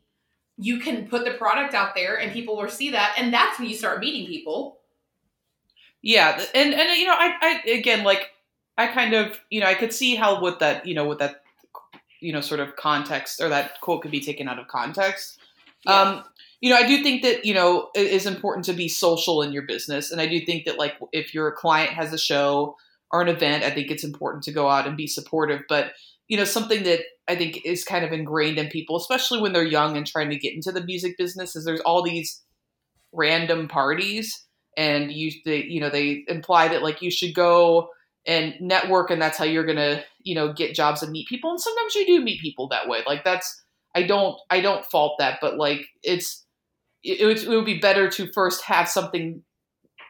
you 0.62 0.79
can 0.79 1.09
put 1.09 1.25
the 1.25 1.33
product 1.33 1.73
out 1.73 1.95
there 1.95 2.17
and 2.21 2.33
people 2.33 2.57
will 2.57 2.69
see 2.69 2.91
that. 2.91 3.15
And 3.17 3.33
that's 3.33 3.59
when 3.59 3.69
you 3.69 3.75
start 3.75 3.99
meeting 4.01 4.27
people. 4.27 4.79
Yeah. 6.03 6.43
And, 6.55 6.75
and, 6.75 6.99
you 6.99 7.07
know, 7.07 7.15
I, 7.17 7.61
I, 7.65 7.71
again, 7.71 8.05
like, 8.05 8.31
I 8.77 8.87
kind 8.89 9.15
of, 9.15 9.39
you 9.49 9.61
know, 9.61 9.67
I 9.67 9.75
could 9.75 9.93
see 9.93 10.17
how 10.17 10.43
with 10.43 10.59
that, 10.59 10.87
you 10.87 10.95
know, 10.95 11.07
with 11.07 11.19
that, 11.19 11.43
you 12.21 12.33
know, 12.33 12.43
sort 12.43 12.61
of 12.61 12.77
context 12.77 13.41
or 13.41 13.49
that 13.49 13.81
quote 13.81 14.02
could 14.02 14.11
be 14.11 14.21
taken 14.21 14.49
out 14.49 14.59
of 14.59 14.69
context. 14.69 15.38
Yeah. 15.87 15.99
Um, 15.99 16.25
you 16.61 16.69
know, 16.69 16.76
I 16.76 16.87
do 16.87 17.02
think 17.02 17.23
that, 17.23 17.47
you 17.47 17.55
know, 17.55 17.88
it 17.95 18.09
is 18.09 18.26
important 18.26 18.67
to 18.67 18.75
be 18.75 18.88
social 18.88 19.40
in 19.40 19.52
your 19.52 19.62
business. 19.62 20.12
And 20.12 20.21
I 20.21 20.26
do 20.26 20.45
think 20.45 20.67
that, 20.67 20.79
like, 20.79 20.97
if 21.12 21.33
your 21.33 21.52
client 21.52 21.93
has 21.93 22.12
a 22.12 22.19
show 22.19 22.76
or 23.11 23.23
an 23.23 23.29
event, 23.29 23.64
I 23.64 23.71
think 23.71 23.90
it's 23.90 24.05
important 24.05 24.45
to 24.45 24.52
go 24.52 24.69
out 24.69 24.87
and 24.87 24.95
be 24.97 25.07
supportive. 25.07 25.62
But, 25.71 25.93
you 26.30 26.37
know, 26.37 26.44
something 26.44 26.84
that 26.84 27.00
I 27.26 27.34
think 27.34 27.60
is 27.64 27.82
kind 27.84 28.04
of 28.04 28.12
ingrained 28.12 28.56
in 28.56 28.68
people, 28.68 28.96
especially 28.96 29.40
when 29.40 29.52
they're 29.52 29.64
young 29.64 29.96
and 29.96 30.06
trying 30.06 30.30
to 30.30 30.38
get 30.38 30.54
into 30.54 30.70
the 30.70 30.84
music 30.84 31.18
business, 31.18 31.56
is 31.56 31.64
there's 31.64 31.80
all 31.80 32.04
these 32.04 32.40
random 33.12 33.66
parties. 33.66 34.46
And 34.76 35.10
you, 35.10 35.32
they, 35.44 35.64
you 35.64 35.80
know, 35.80 35.90
they 35.90 36.22
imply 36.28 36.68
that, 36.68 36.84
like, 36.84 37.02
you 37.02 37.10
should 37.10 37.34
go 37.34 37.88
and 38.26 38.54
network 38.60 39.10
and 39.10 39.20
that's 39.20 39.37
how 39.37 39.44
you're 39.44 39.66
going 39.66 39.76
to, 39.76 40.04
you 40.22 40.37
know, 40.37 40.52
get 40.52 40.72
jobs 40.72 41.02
and 41.02 41.10
meet 41.10 41.26
people. 41.26 41.50
And 41.50 41.60
sometimes 41.60 41.96
you 41.96 42.06
do 42.06 42.22
meet 42.22 42.40
people 42.40 42.68
that 42.68 42.88
way. 42.88 43.00
Like, 43.04 43.25
that's, 43.25 43.64
I 43.96 44.04
don't, 44.04 44.37
I 44.50 44.60
don't 44.60 44.84
fault 44.84 45.16
that, 45.18 45.40
but 45.40 45.56
like, 45.56 45.88
it's, 46.04 46.46
it, 47.02 47.20
it 47.20 47.49
would 47.49 47.66
be 47.66 47.80
better 47.80 48.08
to 48.08 48.30
first 48.32 48.62
have 48.66 48.88
something 48.88 49.42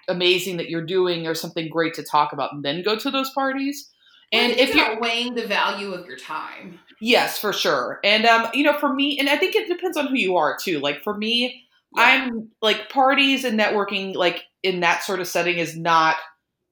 amazing 0.06 0.58
that 0.58 0.68
you're 0.68 0.84
doing 0.84 1.26
or 1.26 1.34
something 1.34 1.70
great 1.70 1.94
to 1.94 2.02
talk 2.02 2.34
about 2.34 2.52
and 2.52 2.62
then 2.62 2.82
go 2.82 2.98
to 2.98 3.10
those 3.10 3.30
parties. 3.30 3.88
And 4.32 4.52
if 4.52 4.75
you're 4.75 5.00
weighing 5.00 5.34
the 5.34 5.46
value 5.46 5.92
of 5.92 6.06
your 6.06 6.16
time. 6.16 6.78
Yes, 7.00 7.38
for 7.38 7.52
sure. 7.52 7.99
And 8.04 8.26
um, 8.26 8.49
you 8.54 8.62
know, 8.62 8.78
for 8.78 8.92
me, 8.94 9.18
and 9.18 9.28
I 9.28 9.37
think 9.37 9.56
it 9.56 9.68
depends 9.68 9.96
on 9.96 10.06
who 10.06 10.16
you 10.16 10.37
are 10.37 10.56
too. 10.60 10.78
Like 10.78 11.02
for 11.02 11.16
me, 11.16 11.64
yeah. 11.96 12.02
I'm 12.02 12.50
like 12.62 12.88
parties 12.90 13.44
and 13.44 13.58
networking, 13.58 14.14
like 14.14 14.44
in 14.62 14.80
that 14.80 15.02
sort 15.02 15.20
of 15.20 15.26
setting, 15.26 15.58
is 15.58 15.76
not 15.76 16.16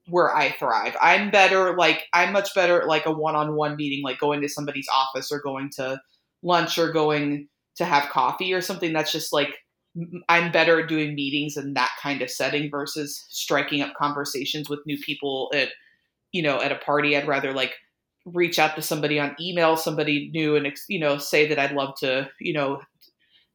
where 0.07 0.35
I 0.35 0.53
thrive. 0.53 0.97
I'm 1.03 1.31
better, 1.31 1.77
like 1.77 2.07
I'm 2.13 2.33
much 2.33 2.55
better 2.55 2.81
at 2.81 2.87
like 2.87 3.07
a 3.07 3.13
one-on-one 3.13 3.77
meeting, 3.77 4.05
like 4.05 4.19
going 4.19 4.41
to 4.43 4.49
somebody's 4.49 4.89
office 4.93 5.33
or 5.33 5.41
going 5.41 5.71
to 5.77 6.01
lunch 6.43 6.79
or 6.79 6.93
going 6.93 7.49
to 7.77 7.85
have 7.85 8.11
coffee 8.11 8.53
or 8.55 8.61
something. 8.61 8.93
That's 8.93 9.13
just 9.13 9.33
like 9.33 9.59
I'm 10.29 10.53
better 10.53 10.81
at 10.81 10.89
doing 10.89 11.15
meetings 11.15 11.57
in 11.57 11.75
that 11.75 11.91
kind 12.01 12.23
of 12.23 12.31
setting 12.31 12.71
versus 12.71 13.27
striking 13.31 13.83
up 13.83 13.95
conversations 13.99 14.69
with 14.71 14.81
new 14.87 14.99
people 14.99 15.51
at, 15.55 15.71
you 16.33 16.43
know, 16.43 16.61
at 16.61 16.73
a 16.73 16.77
party. 16.77 17.17
I'd 17.17 17.29
rather 17.29 17.53
like 17.53 17.75
reach 18.27 18.59
out 18.59 18.77
to 18.77 18.83
somebody 18.83 19.19
on 19.19 19.37
email, 19.41 19.77
somebody 19.77 20.31
new, 20.33 20.57
and 20.57 20.71
you 20.89 20.99
know, 20.99 21.19
say 21.19 21.49
that 21.49 21.59
I'd 21.59 21.73
love 21.73 21.95
to, 22.01 22.29
you 22.41 22.53
know, 22.53 22.81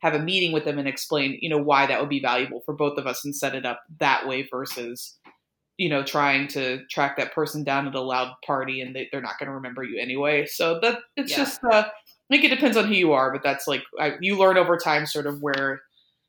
have 0.02 0.14
a 0.14 0.20
meeting 0.20 0.52
with 0.52 0.66
them 0.66 0.78
and 0.78 0.88
explain, 0.88 1.38
you 1.42 1.50
know, 1.50 1.58
why 1.58 1.86
that 1.86 2.00
would 2.00 2.10
be 2.10 2.20
valuable 2.20 2.62
for 2.66 2.74
both 2.74 2.98
of 2.98 3.08
us 3.08 3.24
and 3.24 3.36
set 3.36 3.56
it 3.56 3.66
up 3.66 3.82
that 4.00 4.28
way 4.28 4.48
versus, 4.52 5.18
you 5.78 5.88
know, 5.88 6.04
trying 6.04 6.48
to 6.50 6.86
track 6.88 7.16
that 7.18 7.34
person 7.34 7.64
down 7.64 7.88
at 7.88 7.96
a 7.96 8.02
loud 8.02 8.34
party 8.46 8.82
and 8.82 8.94
they, 8.96 9.08
are 9.14 9.22
not 9.22 9.40
going 9.40 9.48
to 9.48 9.56
remember 9.56 9.82
you 9.82 10.00
anyway. 10.02 10.46
So 10.46 10.80
that 10.82 11.00
it's 11.16 11.32
yeah. 11.32 11.38
just, 11.38 11.62
uh, 11.72 11.86
I 11.88 12.36
think 12.36 12.44
it 12.44 12.50
depends 12.50 12.76
on 12.76 12.88
who 12.88 12.94
you 12.94 13.14
are, 13.14 13.32
but 13.32 13.44
that's 13.44 13.66
like 13.66 13.84
I, 14.00 14.16
you 14.20 14.38
learn 14.38 14.58
over 14.58 14.78
time, 14.78 15.06
sort 15.06 15.26
of 15.26 15.42
where 15.42 15.82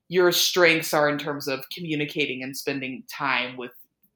your 0.09 0.31
strengths 0.31 0.95
are 0.95 1.09
in 1.09 1.19
terms 1.19 1.49
of 1.49 1.65
communicating 1.75 2.43
and 2.43 2.57
spending 2.57 3.03
time 3.13 3.57
with 3.57 3.73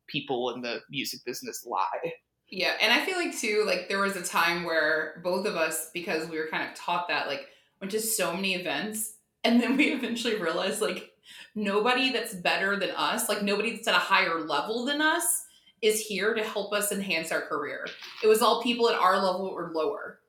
people 0.08 0.50
in 0.54 0.60
the 0.62 0.80
music 0.90 1.20
business 1.24 1.64
lie. 1.66 2.12
Yeah, 2.50 2.72
and 2.80 2.92
I 2.92 3.04
feel 3.04 3.16
like 3.16 3.36
too, 3.38 3.64
like 3.66 3.88
there 3.88 4.00
was 4.00 4.16
a 4.16 4.22
time 4.22 4.64
where 4.64 5.20
both 5.22 5.46
of 5.46 5.54
us, 5.56 5.90
because 5.92 6.28
we 6.28 6.38
were 6.38 6.48
kind 6.50 6.68
of 6.68 6.74
taught 6.74 7.06
that, 7.08 7.26
like 7.28 7.46
went 7.80 7.90
to 7.92 8.00
so 8.00 8.34
many 8.34 8.54
events, 8.54 9.14
and 9.44 9.60
then 9.60 9.76
we 9.76 9.84
eventually 9.92 10.36
realized 10.36 10.80
like 10.80 11.10
nobody 11.54 12.10
that's 12.10 12.34
better 12.34 12.76
than 12.76 12.90
us, 12.90 13.28
like 13.28 13.42
nobody 13.42 13.72
that's 13.76 13.88
at 13.88 13.94
a 13.94 13.98
higher 13.98 14.40
level 14.40 14.84
than 14.86 15.00
us, 15.02 15.44
is 15.82 16.00
here 16.00 16.34
to 16.34 16.42
help 16.42 16.72
us 16.72 16.90
enhance 16.90 17.30
our 17.30 17.42
career. 17.42 17.86
It 18.24 18.26
was 18.26 18.40
all 18.42 18.62
people 18.62 18.88
at 18.88 18.98
our 18.98 19.16
level 19.16 19.46
or 19.46 19.70
lower. 19.74 20.20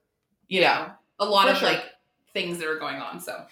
You 0.48 0.62
Yeah. 0.62 0.94
know, 1.20 1.26
a 1.26 1.30
lot 1.30 1.48
of 1.50 1.58
sure. 1.58 1.70
like 1.70 1.84
things 2.34 2.58
that 2.60 2.68
are 2.68 2.78
going 2.78 2.98
on. 2.98 3.20
So, 3.20 3.46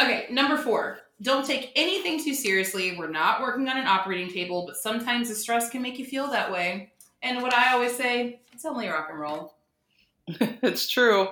okay, 0.00 0.26
number 0.30 0.56
four. 0.56 0.98
Don't 1.22 1.46
take 1.46 1.72
anything 1.76 2.22
too 2.22 2.34
seriously. 2.34 2.96
We're 2.96 3.08
not 3.08 3.40
working 3.40 3.68
on 3.68 3.78
an 3.78 3.86
operating 3.86 4.30
table, 4.30 4.64
but 4.66 4.76
sometimes 4.76 5.28
the 5.28 5.34
stress 5.34 5.70
can 5.70 5.80
make 5.80 5.98
you 5.98 6.04
feel 6.04 6.28
that 6.30 6.52
way. 6.52 6.92
And 7.22 7.42
what 7.42 7.54
I 7.54 7.72
always 7.72 7.96
say, 7.96 8.40
it's 8.52 8.64
only 8.64 8.88
rock 8.88 9.08
and 9.10 9.18
roll. 9.18 9.54
it's 10.26 10.88
true. 10.88 11.28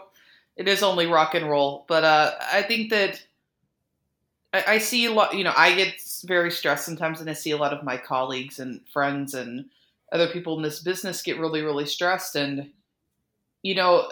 It 0.57 0.69
is 0.69 0.83
only 0.83 1.07
rock 1.07 1.35
and 1.35 1.49
roll, 1.49 1.85
but 1.89 2.05
uh, 2.05 2.33
I 2.53 2.63
think 2.63 2.91
that 2.91 3.23
I, 4.53 4.65
I 4.69 4.79
see 4.79 5.07
a 5.07 5.13
lot. 5.13 5.35
You 5.35 5.45
know, 5.45 5.55
I 5.57 5.75
get 5.75 5.95
very 6.25 6.51
stressed 6.51 6.85
sometimes, 6.85 7.21
and 7.21 7.29
I 7.29 7.33
see 7.33 7.53
a 7.53 7.57
lot 7.57 7.73
of 7.73 7.85
my 7.85 7.97
colleagues 7.97 8.59
and 8.59 8.81
friends 8.93 9.35
and 9.35 9.67
other 10.13 10.29
people 10.29 10.57
in 10.57 10.63
this 10.63 10.81
business 10.81 11.23
get 11.23 11.39
really, 11.39 11.63
really 11.63 11.87
stressed. 11.87 12.37
And 12.37 12.71
you 13.63 13.75
know, 13.75 14.11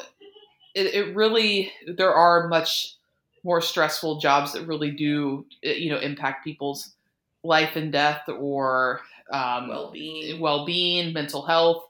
it, 0.75 0.95
it 0.95 1.15
really 1.15 1.73
there 1.87 2.15
are 2.15 2.49
much 2.49 2.97
more 3.45 3.61
stressful 3.61 4.19
jobs 4.19 4.53
that 4.53 4.67
really 4.67 4.91
do 4.91 5.47
eh, 5.65 5.73
you 5.73 5.91
know 5.91 5.99
impact 5.99 6.45
people's 6.45 6.95
life 7.43 7.77
and 7.77 7.93
death 7.93 8.29
or 8.29 9.01
um, 9.33 9.69
Well-being. 9.69 10.41
well-being, 10.41 11.13
mental 11.13 11.47
health, 11.47 11.85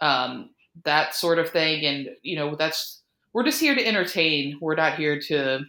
um, 0.00 0.50
that 0.84 1.14
sort 1.14 1.38
of 1.38 1.50
thing. 1.50 1.84
And 1.84 2.08
you 2.22 2.36
know, 2.36 2.56
that's 2.56 3.02
we're 3.32 3.44
just 3.44 3.60
here 3.60 3.74
to 3.74 3.86
entertain. 3.86 4.58
We're 4.60 4.74
not 4.74 4.96
here 4.96 5.20
to, 5.20 5.60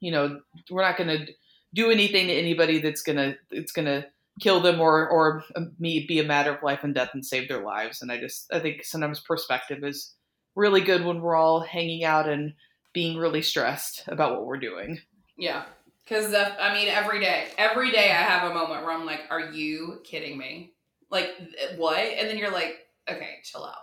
you 0.00 0.10
know, 0.10 0.40
we're 0.70 0.82
not 0.82 0.96
going 0.96 1.26
to 1.26 1.32
do 1.74 1.90
anything 1.90 2.28
to 2.28 2.32
anybody 2.32 2.78
that's 2.78 3.02
gonna 3.02 3.36
it's 3.50 3.72
gonna 3.72 4.06
kill 4.40 4.60
them 4.60 4.80
or 4.80 5.08
or 5.08 5.44
um, 5.56 5.72
me 5.78 6.06
be 6.06 6.20
a 6.20 6.24
matter 6.24 6.54
of 6.54 6.62
life 6.62 6.80
and 6.82 6.94
death 6.94 7.10
and 7.14 7.24
save 7.24 7.48
their 7.48 7.62
lives. 7.62 8.00
And 8.00 8.10
I 8.10 8.18
just 8.18 8.52
I 8.52 8.60
think 8.60 8.84
sometimes 8.84 9.20
perspective 9.20 9.84
is 9.84 10.14
really 10.54 10.80
good 10.80 11.04
when 11.04 11.20
we're 11.20 11.36
all 11.36 11.60
hanging 11.60 12.04
out 12.04 12.28
and 12.28 12.54
being 12.94 13.18
really 13.18 13.42
stressed 13.42 14.04
about 14.08 14.32
what 14.32 14.46
we're 14.46 14.58
doing. 14.58 14.98
Yeah. 15.36 15.64
Because, 16.04 16.32
I 16.34 16.72
mean, 16.74 16.88
every 16.88 17.20
day, 17.20 17.48
every 17.58 17.90
day 17.90 18.10
I 18.10 18.14
have 18.22 18.50
a 18.50 18.54
moment 18.54 18.82
where 18.82 18.92
I'm 18.92 19.04
like, 19.06 19.22
are 19.30 19.40
you 19.52 20.00
kidding 20.04 20.38
me? 20.38 20.72
Like, 21.10 21.30
what? 21.76 21.98
And 21.98 22.28
then 22.28 22.38
you're 22.38 22.50
like, 22.52 22.76
okay, 23.10 23.36
chill 23.42 23.64
out. 23.64 23.74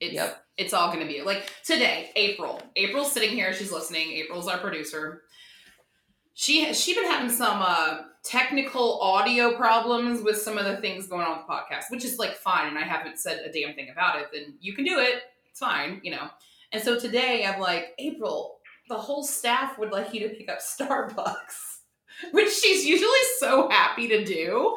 It's, 0.00 0.14
Yep. 0.14 0.44
it's 0.56 0.72
all 0.74 0.88
going 0.92 1.06
to 1.06 1.12
be 1.12 1.22
like 1.22 1.44
today, 1.64 2.10
April. 2.16 2.60
April's 2.74 3.12
sitting 3.12 3.30
here. 3.30 3.52
She's 3.54 3.70
listening. 3.70 4.12
April's 4.12 4.48
our 4.48 4.58
producer. 4.58 5.22
She 6.34 6.64
has 6.64 6.80
she 6.80 6.94
been 6.94 7.04
having 7.04 7.30
some 7.30 7.60
uh, 7.62 7.98
technical 8.24 9.00
audio 9.00 9.54
problems 9.56 10.22
with 10.22 10.38
some 10.38 10.56
of 10.58 10.64
the 10.64 10.78
things 10.78 11.06
going 11.06 11.26
on 11.26 11.36
with 11.38 11.46
the 11.46 11.52
podcast, 11.52 11.90
which 11.90 12.04
is 12.04 12.18
like 12.18 12.34
fine. 12.34 12.68
And 12.68 12.78
I 12.78 12.82
haven't 12.82 13.18
said 13.18 13.40
a 13.44 13.52
damn 13.52 13.74
thing 13.74 13.90
about 13.92 14.18
it. 14.20 14.28
Then 14.32 14.54
you 14.60 14.72
can 14.74 14.84
do 14.84 14.98
it. 14.98 15.22
It's 15.50 15.60
fine, 15.60 16.00
you 16.02 16.10
know. 16.12 16.28
And 16.72 16.82
so 16.82 16.98
today 16.98 17.44
I'm 17.44 17.60
like, 17.60 17.94
April, 17.98 18.58
the 18.88 18.96
whole 18.96 19.22
staff 19.22 19.78
would 19.78 19.92
like 19.92 20.12
you 20.14 20.26
to 20.28 20.34
pick 20.34 20.48
up 20.48 20.58
Starbucks, 20.58 21.78
which 22.32 22.50
she's 22.52 22.84
usually 22.84 23.10
so 23.38 23.68
happy 23.68 24.08
to 24.08 24.24
do. 24.24 24.76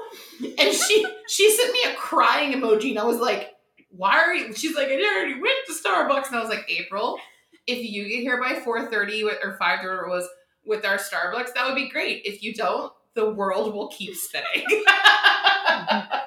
And 0.60 0.74
she 0.74 1.06
she 1.28 1.50
sent 1.52 1.72
me 1.74 1.80
a 1.88 1.96
crying 1.96 2.54
emoji, 2.54 2.92
and 2.92 3.00
I 3.00 3.06
was 3.06 3.20
like, 3.20 3.54
"Why 3.90 4.18
are 4.18 4.34
you?" 4.34 4.54
She's 4.54 4.76
like, 4.76 4.90
"I 4.90 4.94
already 4.94 5.40
went 5.40 5.58
to 5.68 5.74
Starbucks," 5.74 6.28
and 6.28 6.36
I 6.36 6.42
was 6.42 6.50
like, 6.50 6.66
"April, 6.70 7.18
if 7.66 7.84
you 7.84 8.08
get 8.08 8.20
here 8.20 8.42
by 8.42 8.60
four 8.60 8.86
thirty 8.90 9.24
or 9.24 9.56
five 9.58 9.84
or 9.84 10.06
it 10.06 10.10
was 10.10 10.28
with 10.66 10.86
our 10.86 10.98
Starbucks, 10.98 11.54
that 11.54 11.66
would 11.66 11.76
be 11.76 11.90
great. 11.90 12.24
If 12.26 12.44
you 12.44 12.54
don't, 12.54 12.92
the 13.14 13.32
world 13.32 13.74
will 13.74 13.88
keep 13.88 14.16
spinning." 14.16 14.66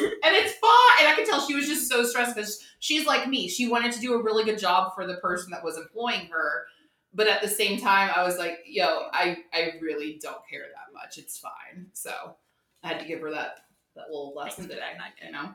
and 0.00 0.34
it's 0.34 0.54
fine. 0.54 0.98
And 1.00 1.08
I 1.08 1.14
could 1.16 1.26
tell 1.26 1.46
she 1.46 1.54
was 1.54 1.66
just 1.66 1.88
so 1.88 2.04
stressed 2.04 2.34
because 2.34 2.64
she's 2.78 3.06
like 3.06 3.28
me. 3.28 3.48
She 3.48 3.68
wanted 3.68 3.92
to 3.92 4.00
do 4.00 4.14
a 4.14 4.22
really 4.22 4.44
good 4.44 4.58
job 4.58 4.94
for 4.94 5.06
the 5.06 5.16
person 5.16 5.50
that 5.50 5.64
was 5.64 5.76
employing 5.76 6.26
her. 6.26 6.66
But 7.14 7.26
at 7.26 7.40
the 7.42 7.48
same 7.48 7.80
time, 7.80 8.10
I 8.14 8.22
was 8.22 8.38
like, 8.38 8.60
yo, 8.66 9.08
I, 9.12 9.38
I 9.52 9.72
really 9.80 10.18
don't 10.22 10.46
care 10.48 10.62
that 10.62 10.92
much. 10.92 11.18
It's 11.18 11.38
fine. 11.38 11.86
So 11.92 12.12
I 12.82 12.88
had 12.88 13.00
to 13.00 13.06
give 13.06 13.20
her 13.20 13.30
that 13.30 13.60
that 13.98 14.10
little 14.10 14.32
lesson 14.34 14.68
today, 14.68 14.80
you 15.24 15.32
know. 15.32 15.50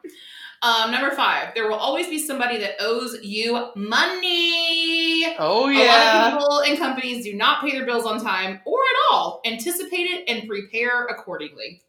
Um, 0.61 0.91
number 0.91 1.11
five, 1.15 1.53
there 1.55 1.67
will 1.67 1.77
always 1.77 2.07
be 2.07 2.19
somebody 2.19 2.57
that 2.59 2.75
owes 2.79 3.17
you 3.23 3.53
money. 3.75 5.25
Oh 5.39 5.65
A 5.65 5.71
lot 5.71 5.73
yeah. 5.73 6.27
of 6.27 6.33
people 6.33 6.59
and 6.59 6.77
companies 6.77 7.25
do 7.25 7.33
not 7.33 7.63
pay 7.63 7.71
their 7.71 7.85
bills 7.85 8.05
on 8.05 8.21
time 8.21 8.59
or 8.65 8.79
at 8.79 9.13
all. 9.13 9.41
Anticipate 9.45 10.09
it 10.09 10.29
and 10.29 10.47
prepare 10.47 11.05
accordingly. 11.05 11.81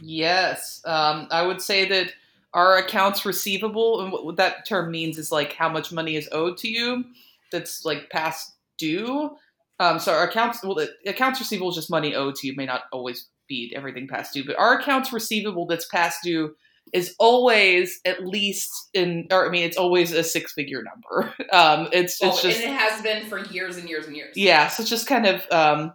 Yes, 0.00 0.80
um, 0.84 1.28
I 1.30 1.46
would 1.46 1.60
say 1.60 1.88
that 1.88 2.12
our 2.54 2.78
accounts 2.78 3.24
receivable, 3.24 4.00
and 4.00 4.12
what 4.12 4.36
that 4.36 4.66
term 4.66 4.90
means 4.90 5.18
is 5.18 5.30
like 5.30 5.52
how 5.52 5.68
much 5.68 5.92
money 5.92 6.16
is 6.16 6.28
owed 6.32 6.56
to 6.58 6.68
you 6.68 7.04
that's 7.52 7.84
like 7.84 8.10
past 8.10 8.54
due. 8.78 9.36
Um, 9.78 9.98
so 9.98 10.12
our 10.12 10.24
accounts, 10.28 10.62
well, 10.62 10.74
the 10.74 10.90
accounts 11.06 11.40
receivable 11.40 11.70
is 11.70 11.76
just 11.76 11.90
money 11.90 12.14
owed 12.14 12.34
to 12.36 12.46
you. 12.46 12.54
May 12.56 12.66
not 12.66 12.82
always 12.92 13.28
be 13.48 13.72
everything 13.74 14.08
past 14.08 14.32
due, 14.34 14.44
but 14.44 14.58
our 14.58 14.78
accounts 14.78 15.12
receivable 15.12 15.66
that's 15.66 15.86
past 15.86 16.22
due 16.22 16.54
is 16.92 17.14
always 17.18 18.00
at 18.04 18.26
least 18.26 18.70
in, 18.94 19.26
or 19.30 19.46
I 19.46 19.50
mean, 19.50 19.64
it's 19.64 19.76
always 19.76 20.12
a 20.12 20.24
six 20.24 20.52
figure 20.52 20.82
number. 20.82 21.32
Um, 21.52 21.88
it's 21.92 22.22
it's 22.22 22.38
Oh, 22.44 22.48
just 22.48 22.60
and 22.60 22.72
it 22.72 22.78
has 22.78 23.02
been 23.02 23.26
for 23.26 23.38
years 23.46 23.76
and 23.76 23.88
years 23.88 24.06
and 24.06 24.14
years. 24.16 24.36
yeah, 24.36 24.68
so 24.68 24.82
it's 24.82 24.90
just 24.90 25.06
kind 25.08 25.26
of 25.26 25.44
um 25.50 25.92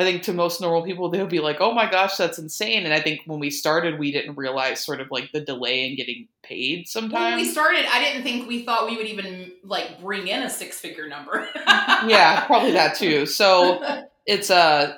I 0.00 0.04
think 0.04 0.22
to 0.22 0.32
most 0.32 0.60
normal 0.60 0.82
people 0.82 1.10
they'll 1.10 1.26
be 1.26 1.40
like, 1.40 1.58
"Oh 1.60 1.72
my 1.72 1.90
gosh, 1.90 2.16
that's 2.16 2.38
insane." 2.38 2.84
And 2.84 2.94
I 2.94 3.00
think 3.00 3.20
when 3.26 3.38
we 3.38 3.50
started, 3.50 3.98
we 3.98 4.12
didn't 4.12 4.36
realize 4.36 4.84
sort 4.84 5.00
of 5.00 5.10
like 5.10 5.30
the 5.32 5.40
delay 5.40 5.88
in 5.88 5.96
getting 5.96 6.28
paid 6.42 6.88
sometimes. 6.88 7.36
When 7.36 7.36
we 7.36 7.44
started, 7.44 7.84
I 7.90 8.00
didn't 8.00 8.22
think 8.22 8.48
we 8.48 8.64
thought 8.64 8.88
we 8.88 8.96
would 8.96 9.06
even 9.06 9.52
like 9.62 10.00
bring 10.00 10.28
in 10.28 10.42
a 10.42 10.50
six 10.50 10.78
figure 10.80 11.08
number. 11.08 11.48
yeah, 11.56 12.44
probably 12.46 12.72
that 12.72 12.96
too. 12.96 13.26
So 13.26 14.04
it's 14.26 14.50
uh 14.50 14.96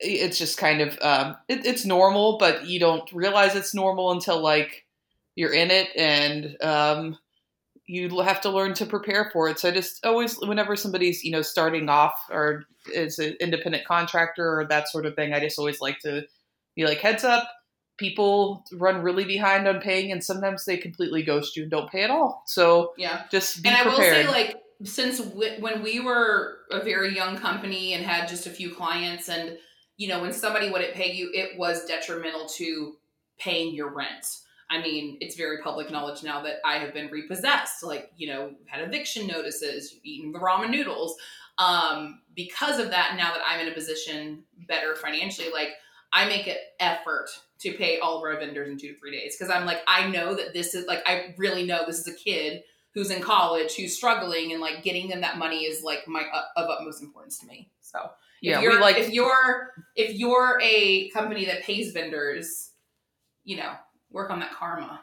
it's 0.00 0.38
just 0.38 0.58
kind 0.58 0.80
of 0.80 0.98
um 1.00 1.36
it, 1.48 1.64
it's 1.64 1.84
normal, 1.84 2.38
but 2.38 2.66
you 2.66 2.80
don't 2.80 3.10
realize 3.12 3.54
it's 3.54 3.74
normal 3.74 4.10
until 4.10 4.40
like 4.40 4.84
you're 5.36 5.52
in 5.52 5.70
it 5.70 5.88
and 5.96 6.56
um 6.62 7.18
you 7.86 8.20
have 8.20 8.40
to 8.40 8.50
learn 8.50 8.74
to 8.74 8.86
prepare 8.86 9.30
for 9.32 9.48
it. 9.48 9.58
So 9.58 9.68
I 9.68 9.72
just 9.72 10.04
always, 10.04 10.38
whenever 10.38 10.76
somebody's 10.76 11.22
you 11.24 11.30
know 11.30 11.42
starting 11.42 11.88
off 11.88 12.14
or 12.30 12.64
is 12.92 13.18
an 13.18 13.36
independent 13.40 13.84
contractor 13.84 14.58
or 14.58 14.66
that 14.66 14.88
sort 14.88 15.06
of 15.06 15.14
thing, 15.14 15.32
I 15.32 15.40
just 15.40 15.58
always 15.58 15.80
like 15.80 15.98
to 16.00 16.26
be 16.74 16.84
like, 16.84 16.98
heads 16.98 17.24
up, 17.24 17.48
people 17.96 18.64
run 18.72 19.02
really 19.02 19.24
behind 19.24 19.66
on 19.66 19.80
paying, 19.80 20.12
and 20.12 20.22
sometimes 20.22 20.64
they 20.64 20.76
completely 20.76 21.22
ghost 21.22 21.56
you 21.56 21.62
and 21.62 21.70
don't 21.70 21.90
pay 21.90 22.02
at 22.02 22.10
all. 22.10 22.42
So 22.46 22.92
yeah. 22.96 23.24
just 23.30 23.62
be 23.62 23.68
and 23.68 23.78
I 23.78 23.84
will 23.84 23.96
say, 23.96 24.26
like, 24.28 24.56
since 24.84 25.18
w- 25.18 25.60
when 25.60 25.82
we 25.82 26.00
were 26.00 26.58
a 26.70 26.80
very 26.80 27.14
young 27.14 27.36
company 27.36 27.94
and 27.94 28.04
had 28.04 28.28
just 28.28 28.46
a 28.46 28.50
few 28.50 28.74
clients, 28.74 29.28
and 29.28 29.58
you 29.96 30.08
know, 30.08 30.20
when 30.20 30.32
somebody 30.32 30.70
wouldn't 30.70 30.94
pay 30.94 31.12
you, 31.12 31.30
it 31.32 31.58
was 31.58 31.86
detrimental 31.86 32.46
to 32.56 32.96
paying 33.38 33.74
your 33.74 33.94
rent. 33.94 34.26
I 34.68 34.82
mean, 34.82 35.18
it's 35.20 35.36
very 35.36 35.58
public 35.62 35.90
knowledge 35.90 36.22
now 36.22 36.42
that 36.42 36.56
I 36.64 36.78
have 36.78 36.92
been 36.92 37.10
repossessed. 37.10 37.84
Like, 37.84 38.10
you 38.16 38.28
know, 38.28 38.52
had 38.66 38.82
eviction 38.82 39.26
notices, 39.26 39.94
eaten 40.02 40.32
the 40.32 40.38
ramen 40.38 40.70
noodles. 40.70 41.16
Um, 41.58 42.20
because 42.34 42.78
of 42.78 42.90
that, 42.90 43.14
now 43.16 43.32
that 43.32 43.42
I'm 43.46 43.60
in 43.60 43.72
a 43.72 43.74
position 43.74 44.42
better 44.68 44.94
financially, 44.96 45.50
like 45.52 45.70
I 46.12 46.28
make 46.28 46.46
an 46.46 46.56
effort 46.80 47.28
to 47.60 47.72
pay 47.72 47.98
all 47.98 48.18
of 48.18 48.22
our 48.22 48.38
vendors 48.38 48.68
in 48.68 48.76
two 48.78 48.92
to 48.92 48.98
three 48.98 49.12
days 49.12 49.36
because 49.36 49.54
I'm 49.54 49.64
like, 49.64 49.82
I 49.86 50.08
know 50.08 50.34
that 50.34 50.52
this 50.52 50.74
is 50.74 50.86
like, 50.86 51.02
I 51.06 51.34
really 51.38 51.64
know 51.64 51.84
this 51.86 52.00
is 52.00 52.08
a 52.08 52.14
kid 52.14 52.62
who's 52.96 53.10
in 53.10 53.20
college 53.20 53.74
who's 53.76 53.94
struggling 53.94 54.52
and 54.52 54.60
like 54.60 54.82
getting 54.82 55.08
them 55.08 55.20
that 55.20 55.36
money 55.36 55.64
is 55.64 55.82
like 55.82 56.08
my 56.08 56.22
uh, 56.32 56.42
of 56.56 56.70
utmost 56.70 57.02
importance 57.02 57.38
to 57.38 57.46
me. 57.46 57.70
So 57.82 57.98
if 58.00 58.10
yeah, 58.40 58.60
you're 58.62 58.80
like 58.80 58.96
if 58.96 59.12
you're 59.12 59.70
if 59.94 60.14
you're 60.14 60.58
a 60.62 61.10
company 61.10 61.44
that 61.44 61.62
pays 61.62 61.92
vendors, 61.92 62.70
you 63.44 63.58
know, 63.58 63.72
work 64.16 64.30
on 64.30 64.40
that 64.40 64.52
karma. 64.52 65.00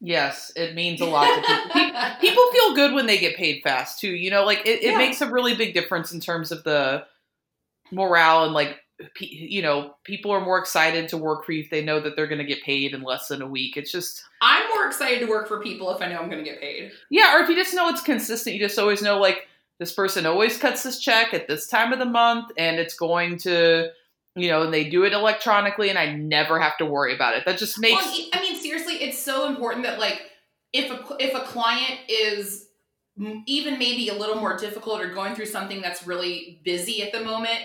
yes, 0.00 0.52
it 0.56 0.74
means 0.74 1.00
a 1.00 1.06
lot 1.06 1.26
to 1.34 1.72
people. 1.72 2.00
People 2.20 2.44
feel 2.52 2.74
good 2.74 2.92
when 2.94 3.06
they 3.06 3.18
get 3.18 3.36
paid 3.36 3.62
fast 3.62 4.00
too. 4.00 4.10
You 4.14 4.30
know, 4.30 4.44
like 4.44 4.60
it, 4.66 4.82
it 4.82 4.92
Yeah. 4.92 4.98
makes 4.98 5.20
a 5.22 5.30
really 5.30 5.54
big 5.54 5.72
difference 5.74 6.12
in 6.12 6.20
terms 6.20 6.52
of 6.52 6.62
the 6.64 7.04
morale 7.92 8.44
and 8.44 8.52
like 8.54 8.78
you 9.18 9.62
know 9.62 9.94
people 10.04 10.30
are 10.30 10.42
more 10.44 10.58
excited 10.58 11.08
to 11.08 11.16
work 11.16 11.44
for 11.44 11.52
you 11.52 11.62
if 11.64 11.70
they 11.70 11.82
know 11.82 12.00
that 12.00 12.16
they're 12.16 12.26
going 12.26 12.38
to 12.38 12.44
get 12.44 12.62
paid 12.62 12.92
in 12.92 13.02
less 13.02 13.28
than 13.28 13.40
a 13.40 13.46
week. 13.46 13.76
It's 13.78 13.90
just 13.90 14.22
I'm 14.42 14.68
more 14.74 14.86
excited 14.86 15.20
to 15.20 15.26
work 15.26 15.48
for 15.48 15.60
people 15.62 15.90
if 15.94 16.02
I 16.02 16.08
know 16.08 16.18
I'm 16.18 16.28
going 16.30 16.44
to 16.44 16.50
get 16.50 16.60
paid. 16.60 16.92
yeah, 17.10 17.34
or 17.36 17.40
if 17.42 17.48
you 17.48 17.56
just 17.56 17.74
know 17.74 17.88
it's 17.88 18.02
consistent, 18.02 18.54
you 18.54 18.60
just 18.60 18.78
always 18.78 19.00
know 19.02 19.18
like 19.18 19.46
this 19.78 19.92
person 19.94 20.26
always 20.26 20.58
cuts 20.58 20.82
this 20.82 20.98
check 20.98 21.32
at 21.32 21.48
this 21.48 21.66
time 21.66 21.92
of 21.94 21.98
the 21.98 22.04
month, 22.04 22.52
and 22.58 22.78
it's 22.78 22.94
going 22.94 23.38
to 23.38 23.88
you 24.36 24.48
know, 24.48 24.62
and 24.62 24.72
they 24.72 24.88
do 24.88 25.02
it 25.04 25.12
electronically, 25.12 25.88
and 25.90 25.98
I 25.98 26.12
never 26.14 26.60
have 26.60 26.76
to 26.78 26.84
worry 26.84 27.12
about 27.14 27.34
it. 27.36 27.44
That 27.46 27.58
just 27.58 27.80
makes 27.80 28.00
Well, 28.04 28.28
I 28.32 28.39
it's 29.00 29.18
so 29.18 29.48
important 29.48 29.84
that 29.84 29.98
like 29.98 30.22
if 30.72 30.90
a 30.90 31.16
if 31.18 31.34
a 31.34 31.44
client 31.44 32.00
is 32.08 32.66
even 33.46 33.78
maybe 33.78 34.08
a 34.08 34.14
little 34.14 34.36
more 34.36 34.56
difficult 34.56 35.00
or 35.00 35.12
going 35.12 35.34
through 35.34 35.46
something 35.46 35.82
that's 35.82 36.06
really 36.06 36.60
busy 36.64 37.02
at 37.02 37.12
the 37.12 37.20
moment, 37.20 37.60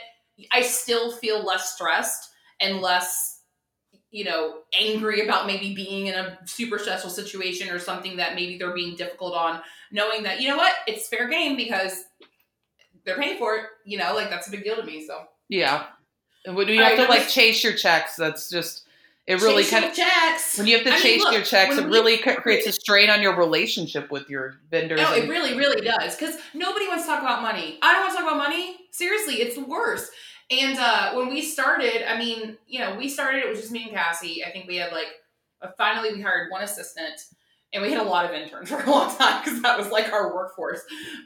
I 0.51 0.61
still 0.61 1.11
feel 1.11 1.45
less 1.45 1.75
stressed 1.75 2.29
and 2.59 2.81
less 2.81 3.41
you 4.11 4.23
know 4.23 4.59
angry 4.79 5.21
about 5.21 5.47
maybe 5.47 5.75
being 5.75 6.07
in 6.07 6.15
a 6.15 6.37
super 6.45 6.79
stressful 6.79 7.09
situation 7.09 7.69
or 7.69 7.79
something 7.79 8.17
that 8.17 8.35
maybe 8.35 8.57
they're 8.57 8.73
being 8.73 8.95
difficult 8.95 9.33
on 9.33 9.61
knowing 9.91 10.23
that 10.23 10.41
you 10.41 10.47
know 10.47 10.57
what 10.57 10.73
it's 10.87 11.09
fair 11.09 11.27
game 11.27 11.57
because 11.57 12.03
they're 13.03 13.17
paying 13.17 13.37
for 13.37 13.55
it 13.55 13.63
you 13.85 13.97
know 13.97 14.15
like 14.15 14.29
that's 14.29 14.47
a 14.47 14.51
big 14.51 14.63
deal 14.63 14.77
to 14.77 14.83
me 14.83 15.05
so 15.05 15.25
yeah. 15.49 15.87
And 16.45 16.57
you 16.57 16.81
have 16.81 16.97
to 16.97 17.05
like 17.05 17.27
chase 17.27 17.63
your 17.63 17.73
checks, 17.73 18.15
that's 18.15 18.49
just 18.49 18.84
it 19.27 19.41
really 19.41 19.63
Chase 19.63 19.71
kind 19.71 19.85
of 19.85 19.93
checks 19.93 20.57
when 20.57 20.67
you 20.67 20.75
have 20.75 20.85
to 20.85 20.91
I 20.91 20.93
mean, 20.93 21.01
chase 21.01 21.21
look, 21.23 21.33
your 21.33 21.43
checks, 21.43 21.77
it 21.77 21.85
really 21.87 22.17
creates 22.17 22.67
a 22.67 22.71
strain 22.71 23.09
on 23.09 23.21
your 23.21 23.35
relationship 23.35 24.11
with 24.11 24.29
your 24.29 24.55
vendors. 24.69 24.99
No, 24.99 25.13
and- 25.13 25.23
it 25.23 25.29
really, 25.29 25.57
really 25.57 25.81
does. 25.81 26.15
Because 26.15 26.37
nobody 26.53 26.87
wants 26.87 27.05
to 27.05 27.09
talk 27.09 27.21
about 27.21 27.41
money. 27.41 27.79
I 27.81 27.93
don't 27.93 28.01
want 28.03 28.11
to 28.11 28.17
talk 28.17 28.31
about 28.31 28.37
money. 28.37 28.77
Seriously, 28.91 29.35
it's 29.35 29.55
the 29.55 29.65
worst. 29.65 30.11
And 30.51 30.77
uh, 30.77 31.13
when 31.15 31.29
we 31.29 31.41
started, 31.41 32.07
I 32.07 32.19
mean, 32.19 32.57
you 32.67 32.79
know, 32.79 32.95
we 32.95 33.09
started, 33.09 33.43
it 33.43 33.49
was 33.49 33.59
just 33.59 33.71
me 33.71 33.83
and 33.83 33.91
Cassie. 33.91 34.45
I 34.45 34.51
think 34.51 34.67
we 34.67 34.75
had 34.77 34.91
like, 34.91 35.07
uh, 35.61 35.69
finally, 35.75 36.13
we 36.13 36.21
hired 36.21 36.51
one 36.51 36.61
assistant 36.61 37.19
and 37.73 37.81
we 37.81 37.91
had 37.91 37.99
a 37.99 38.07
lot 38.07 38.25
of 38.25 38.31
interns 38.31 38.69
for 38.69 38.81
a 38.81 38.89
long 38.89 39.15
time 39.15 39.43
because 39.43 39.61
that 39.63 39.77
was 39.77 39.89
like 39.89 40.11
our 40.11 40.35
workforce. 40.35 40.81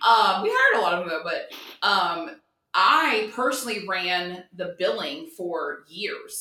Um, 0.08 0.44
we 0.44 0.50
hired 0.52 0.80
a 0.80 0.82
lot 0.82 0.94
of 0.94 1.00
them 1.00 1.10
though, 1.10 1.24
but 1.24 1.52
um, 1.88 2.38
I 2.74 3.32
personally 3.36 3.86
ran 3.88 4.46
the 4.56 4.76
billing 4.80 5.28
for 5.36 5.80
years, 5.90 6.40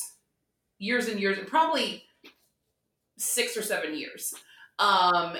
years 0.79 1.07
and 1.07 1.19
years, 1.19 1.37
and 1.37 1.47
probably 1.47 2.03
six 3.17 3.55
or 3.55 3.61
seven 3.61 3.95
years. 3.95 4.33
Um, 4.79 5.35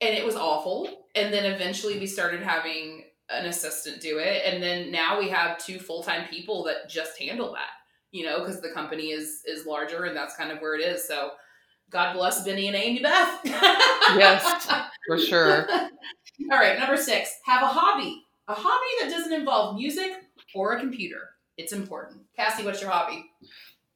and 0.00 0.14
it 0.16 0.24
was 0.24 0.36
awful. 0.36 1.06
And 1.14 1.32
then 1.32 1.44
eventually 1.44 1.98
we 1.98 2.06
started 2.06 2.42
having 2.42 3.04
an 3.30 3.46
assistant 3.46 4.00
do 4.00 4.18
it. 4.18 4.42
And 4.44 4.62
then 4.62 4.90
now 4.90 5.18
we 5.18 5.28
have 5.28 5.58
two 5.58 5.78
full 5.78 6.02
time 6.02 6.28
people 6.28 6.64
that 6.64 6.88
just 6.88 7.18
handle 7.18 7.52
that, 7.52 7.70
you 8.10 8.24
know, 8.24 8.40
because 8.40 8.60
the 8.60 8.70
company 8.70 9.10
is 9.10 9.42
is 9.46 9.66
larger 9.66 10.04
and 10.04 10.16
that's 10.16 10.36
kind 10.36 10.50
of 10.50 10.60
where 10.60 10.74
it 10.74 10.82
is. 10.82 11.06
So 11.06 11.32
God 11.90 12.14
bless 12.14 12.44
Benny 12.44 12.66
and 12.66 12.76
Amy 12.76 13.00
Beth. 13.00 13.40
Yes, 13.44 14.68
for 15.06 15.18
sure. 15.26 15.68
All 15.70 16.58
right, 16.58 16.78
number 16.78 16.96
six, 16.96 17.30
have 17.44 17.62
a 17.62 17.66
hobby. 17.66 18.22
A 18.46 18.54
hobby 18.54 18.86
that 19.02 19.10
doesn't 19.10 19.32
involve 19.32 19.76
music 19.76 20.12
or 20.54 20.72
a 20.72 20.80
computer. 20.80 21.30
It's 21.58 21.72
important. 21.72 22.22
Cassie, 22.36 22.64
what's 22.64 22.80
your 22.80 22.90
hobby? 22.90 23.24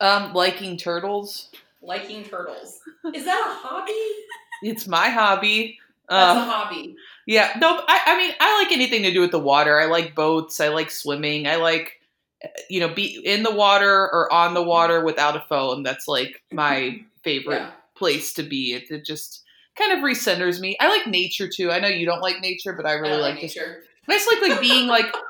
Um, 0.02 0.34
liking 0.34 0.76
turtles. 0.76 1.48
Liking 1.80 2.24
turtles. 2.24 2.80
Is 3.14 3.24
that 3.24 3.40
a 3.40 3.66
hobby? 3.66 3.92
It's 4.64 4.86
my 4.86 5.08
hobby. 5.08 5.78
That's 6.08 6.36
Um, 6.36 6.48
a 6.48 6.50
hobby. 6.52 6.94
Yeah, 7.26 7.52
no, 7.60 7.82
I, 7.88 8.00
I 8.06 8.16
mean, 8.16 8.32
I 8.38 8.62
like 8.62 8.70
anything 8.72 9.02
to 9.02 9.12
do 9.12 9.20
with 9.20 9.32
the 9.32 9.40
water. 9.40 9.80
I 9.80 9.86
like 9.86 10.14
boats. 10.14 10.60
I 10.60 10.68
like 10.68 10.90
swimming. 10.92 11.48
I 11.48 11.56
like, 11.56 12.00
you 12.70 12.78
know, 12.78 12.94
be 12.94 13.20
in 13.24 13.42
the 13.42 13.50
water 13.52 13.90
or 13.92 14.32
on 14.32 14.54
the 14.54 14.62
water 14.62 15.04
without 15.04 15.34
a 15.36 15.44
phone. 15.48 15.82
That's 15.82 16.06
like 16.06 16.42
my 16.52 17.00
favorite 17.24 17.56
Yeah. 17.56 17.70
place 17.96 18.32
to 18.34 18.44
be. 18.44 18.72
It, 18.74 18.88
it 18.90 19.04
just 19.04 19.42
kind 19.76 19.92
of 19.92 19.98
recenters 20.04 20.60
me. 20.60 20.76
I 20.78 20.88
like 20.88 21.08
nature 21.08 21.48
too. 21.52 21.72
I 21.72 21.80
know 21.80 21.88
you 21.88 22.06
don't 22.06 22.20
like 22.22 22.40
nature, 22.40 22.72
but 22.72 22.86
I 22.86 22.90
I 22.90 22.94
really 22.94 23.16
like 23.20 23.34
like 23.34 23.40
just. 23.40 23.56
nature. 23.56 23.82
I 24.08 24.12
just 24.12 24.30
like 24.32 24.50
like 24.50 24.60
being 24.60 24.86
like. 24.88 25.06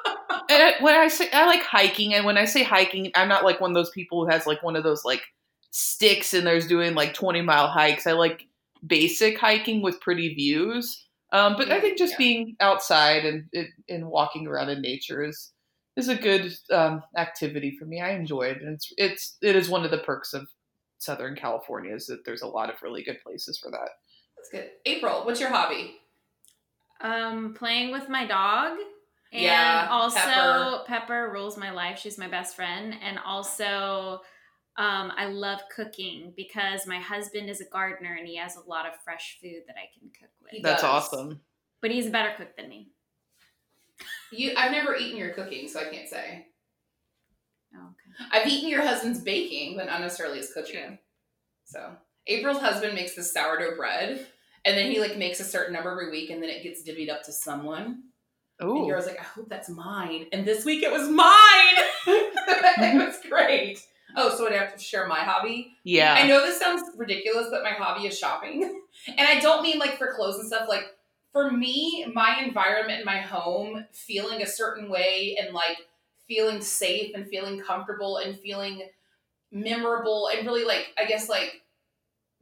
when 0.80 0.94
I 0.94 1.08
say 1.08 1.28
I 1.32 1.46
like 1.46 1.62
hiking, 1.62 2.14
and 2.14 2.24
when 2.24 2.36
I 2.36 2.44
say 2.44 2.62
hiking, 2.62 3.10
I'm 3.14 3.28
not 3.28 3.44
like 3.44 3.60
one 3.60 3.70
of 3.70 3.74
those 3.74 3.90
people 3.90 4.24
who 4.24 4.30
has 4.30 4.46
like 4.46 4.62
one 4.62 4.76
of 4.76 4.82
those 4.82 5.04
like 5.04 5.22
sticks 5.70 6.34
and 6.34 6.46
there's 6.46 6.66
doing 6.66 6.94
like 6.94 7.14
20 7.14 7.42
mile 7.42 7.68
hikes. 7.68 8.06
I 8.06 8.12
like 8.12 8.46
basic 8.86 9.38
hiking 9.38 9.82
with 9.82 10.00
pretty 10.00 10.34
views. 10.34 11.04
Um, 11.32 11.54
but 11.56 11.70
I 11.70 11.80
think 11.80 11.96
just 11.96 12.12
Yeah. 12.12 12.18
being 12.18 12.56
outside 12.60 13.24
and, 13.24 13.48
and 13.54 13.68
and 13.88 14.06
walking 14.08 14.46
around 14.46 14.68
in 14.68 14.82
nature 14.82 15.24
is 15.24 15.52
is 15.96 16.08
a 16.08 16.14
good 16.16 16.52
um, 16.70 17.02
activity 17.16 17.76
for 17.78 17.86
me. 17.86 18.00
I 18.00 18.10
enjoy 18.10 18.42
it, 18.44 18.60
and 18.60 18.74
it's 18.74 18.92
it's 18.98 19.36
it 19.42 19.56
is 19.56 19.68
one 19.68 19.84
of 19.84 19.90
the 19.90 19.98
perks 19.98 20.34
of 20.34 20.46
Southern 20.98 21.34
California 21.34 21.94
is 21.94 22.06
that 22.06 22.24
there's 22.24 22.42
a 22.42 22.46
lot 22.46 22.70
of 22.70 22.82
really 22.82 23.02
good 23.02 23.18
places 23.24 23.58
for 23.58 23.70
that. 23.70 23.88
That's 24.36 24.50
good. 24.50 24.70
April, 24.84 25.24
what's 25.24 25.40
your 25.40 25.50
hobby? 25.50 25.96
Um, 27.02 27.54
playing 27.54 27.92
with 27.92 28.08
my 28.08 28.26
dog. 28.26 28.78
And 29.32 29.42
Yeah, 29.42 29.88
also 29.90 30.18
Pepper. 30.18 30.84
Pepper. 30.86 31.30
rules 31.32 31.56
my 31.56 31.70
life. 31.70 31.98
She's 31.98 32.18
my 32.18 32.28
best 32.28 32.54
friend. 32.54 32.94
And 33.02 33.18
also 33.18 34.20
um, 34.76 35.12
I 35.16 35.26
love 35.26 35.60
cooking 35.74 36.32
because 36.36 36.86
my 36.86 36.98
husband 36.98 37.50
is 37.50 37.60
a 37.60 37.66
gardener 37.66 38.16
and 38.18 38.26
he 38.26 38.36
has 38.36 38.56
a 38.56 38.68
lot 38.68 38.86
of 38.86 38.92
fresh 39.04 39.38
food 39.42 39.62
that 39.66 39.76
I 39.76 39.88
can 39.98 40.10
cook 40.18 40.30
with. 40.42 40.62
That's 40.62 40.84
awesome. 40.84 41.40
But 41.80 41.90
he's 41.90 42.06
a 42.06 42.10
better 42.10 42.32
cook 42.36 42.56
than 42.56 42.68
me. 42.68 42.88
You, 44.30 44.52
I've 44.56 44.72
never 44.72 44.96
eaten 44.96 45.18
your 45.18 45.30
cooking, 45.30 45.68
so 45.68 45.80
I 45.80 45.84
can't 45.84 46.08
say. 46.08 46.46
Oh, 47.74 47.86
okay. 47.88 48.28
I've 48.32 48.46
eaten 48.46 48.68
your 48.68 48.82
husband's 48.82 49.20
baking, 49.20 49.76
but 49.76 49.86
not 49.86 50.00
necessarily 50.00 50.38
his 50.38 50.52
cooking. 50.52 50.72
True. 50.72 50.98
So 51.64 51.90
April's 52.26 52.60
husband 52.60 52.94
makes 52.94 53.14
this 53.14 53.32
sourdough 53.32 53.76
bread, 53.76 54.26
and 54.64 54.76
then 54.76 54.90
he 54.90 55.00
like 55.00 55.18
makes 55.18 55.40
a 55.40 55.44
certain 55.44 55.72
number 55.72 55.90
every 55.90 56.10
week, 56.10 56.30
and 56.30 56.42
then 56.42 56.50
it 56.50 56.62
gets 56.62 56.82
divvied 56.82 57.10
up 57.10 57.22
to 57.24 57.32
someone. 57.32 58.04
And 58.60 58.70
Ooh, 58.70 58.86
you're 58.86 59.00
like, 59.00 59.18
I 59.18 59.24
hope 59.24 59.48
that's 59.48 59.68
mine. 59.68 60.26
And 60.32 60.46
this 60.46 60.64
week 60.64 60.82
it 60.82 60.92
was 60.92 61.08
mine. 61.08 61.84
it 62.06 63.06
was 63.06 63.18
great. 63.28 63.84
Oh, 64.14 64.34
so 64.36 64.46
I'd 64.46 64.52
have 64.52 64.76
to 64.76 64.82
share 64.82 65.06
my 65.06 65.20
hobby. 65.20 65.74
yeah. 65.84 66.14
I 66.14 66.26
know 66.26 66.44
this 66.44 66.58
sounds 66.58 66.82
ridiculous, 66.96 67.48
but 67.50 67.62
my 67.62 67.70
hobby 67.70 68.06
is 68.06 68.18
shopping. 68.18 68.78
And 69.08 69.26
I 69.26 69.40
don't 69.40 69.62
mean 69.62 69.78
like 69.78 69.96
for 69.96 70.12
clothes 70.12 70.38
and 70.38 70.46
stuff. 70.46 70.68
Like 70.68 70.84
for 71.32 71.50
me, 71.50 72.06
my 72.12 72.40
environment 72.44 73.06
my 73.06 73.18
home, 73.18 73.86
feeling 73.90 74.42
a 74.42 74.46
certain 74.46 74.88
way 74.90 75.36
and 75.40 75.54
like 75.54 75.78
feeling 76.28 76.60
safe 76.60 77.12
and 77.14 77.26
feeling 77.26 77.58
comfortable 77.58 78.18
and 78.18 78.38
feeling 78.38 78.82
memorable 79.50 80.28
and 80.28 80.46
really 80.46 80.64
like, 80.64 80.88
I 80.98 81.06
guess, 81.06 81.28
like 81.28 81.62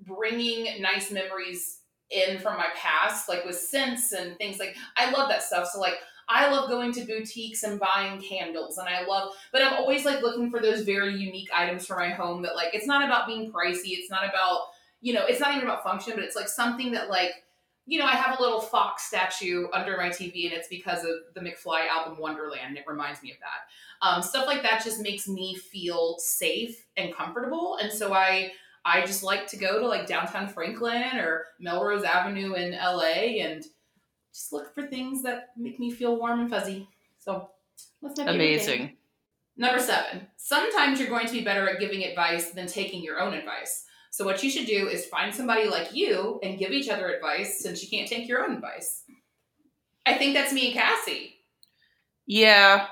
bringing 0.00 0.83
nice 0.83 1.11
memories 1.11 1.79
in 2.11 2.38
from 2.38 2.57
my 2.57 2.66
past, 2.77 3.29
like 3.29 3.44
with 3.44 3.57
scents 3.59 4.12
and 4.12 4.37
things 4.38 4.59
like 4.59 4.77
I 4.96 5.11
love 5.11 5.29
that 5.29 5.42
stuff. 5.42 5.68
So 5.73 5.81
like 5.81 5.94
I 6.29 6.51
love 6.51 6.68
going 6.68 6.92
to 6.92 7.05
boutiques 7.05 7.62
and 7.62 7.81
buying 7.81 8.20
candles 8.20 8.79
and 8.79 8.88
I 8.88 9.05
love 9.05 9.33
but 9.53 9.62
I'm 9.62 9.75
always 9.75 10.05
like 10.05 10.23
looking 10.23 10.51
for 10.51 10.61
those 10.61 10.83
very 10.83 11.16
unique 11.16 11.49
items 11.55 11.87
for 11.87 11.96
my 11.96 12.11
home 12.11 12.42
that 12.42 12.55
like 12.55 12.75
it's 12.75 12.87
not 12.87 13.05
about 13.05 13.27
being 13.27 13.53
pricey, 13.53 13.92
it's 13.92 14.11
not 14.11 14.25
about, 14.25 14.62
you 15.01 15.12
know, 15.12 15.25
it's 15.27 15.40
not 15.40 15.55
even 15.55 15.64
about 15.64 15.83
function, 15.83 16.14
but 16.14 16.25
it's 16.25 16.37
like 16.37 16.49
something 16.49 16.92
that 16.92 17.11
like 17.11 17.33
you 17.87 17.99
know, 17.99 18.05
I 18.05 18.12
have 18.12 18.38
a 18.38 18.42
little 18.42 18.61
fox 18.61 19.03
statue 19.05 19.66
under 19.73 19.96
my 19.96 20.11
TV, 20.11 20.44
and 20.44 20.53
it's 20.53 20.68
because 20.68 21.03
of 21.03 21.11
the 21.35 21.40
McFly 21.40 21.88
album 21.88 22.20
Wonderland. 22.20 22.68
And 22.68 22.79
it 22.79 22.85
reminds 22.87 23.20
me 23.20 23.33
of 23.33 23.38
that. 23.40 24.07
Um, 24.07 24.23
stuff 24.23 24.46
like 24.46 24.62
that 24.62 24.85
just 24.85 25.01
makes 25.01 25.27
me 25.27 25.57
feel 25.57 26.14
safe 26.18 26.87
and 26.96 27.12
comfortable, 27.12 27.79
and 27.83 27.90
so 27.90 28.14
I 28.14 28.53
I 28.84 29.02
just 29.02 29.22
like 29.22 29.46
to 29.48 29.56
go 29.56 29.78
to 29.78 29.86
like 29.86 30.06
downtown 30.06 30.48
Franklin 30.48 31.16
or 31.18 31.46
Melrose 31.58 32.04
Avenue 32.04 32.54
in 32.54 32.72
LA 32.72 33.42
and 33.42 33.64
just 34.32 34.52
look 34.52 34.74
for 34.74 34.86
things 34.86 35.22
that 35.22 35.50
make 35.56 35.78
me 35.78 35.90
feel 35.90 36.16
warm 36.16 36.40
and 36.40 36.50
fuzzy. 36.50 36.88
So 37.18 37.50
that's 38.02 38.18
my. 38.18 38.30
Amazing. 38.30 38.96
Number 39.56 39.80
seven, 39.80 40.26
sometimes 40.36 40.98
you're 40.98 41.10
going 41.10 41.26
to 41.26 41.32
be 41.32 41.44
better 41.44 41.68
at 41.68 41.80
giving 41.80 42.04
advice 42.04 42.50
than 42.50 42.66
taking 42.66 43.02
your 43.02 43.20
own 43.20 43.34
advice. 43.34 43.84
So, 44.10 44.24
what 44.24 44.42
you 44.42 44.50
should 44.50 44.66
do 44.66 44.88
is 44.88 45.06
find 45.06 45.34
somebody 45.34 45.68
like 45.68 45.94
you 45.94 46.40
and 46.42 46.58
give 46.58 46.72
each 46.72 46.88
other 46.88 47.10
advice 47.10 47.60
since 47.60 47.82
you 47.82 47.88
can't 47.88 48.08
take 48.08 48.26
your 48.26 48.42
own 48.42 48.54
advice. 48.54 49.04
I 50.06 50.14
think 50.14 50.34
that's 50.34 50.52
me 50.52 50.66
and 50.66 50.74
Cassie. 50.74 51.34
Yeah. 52.26 52.86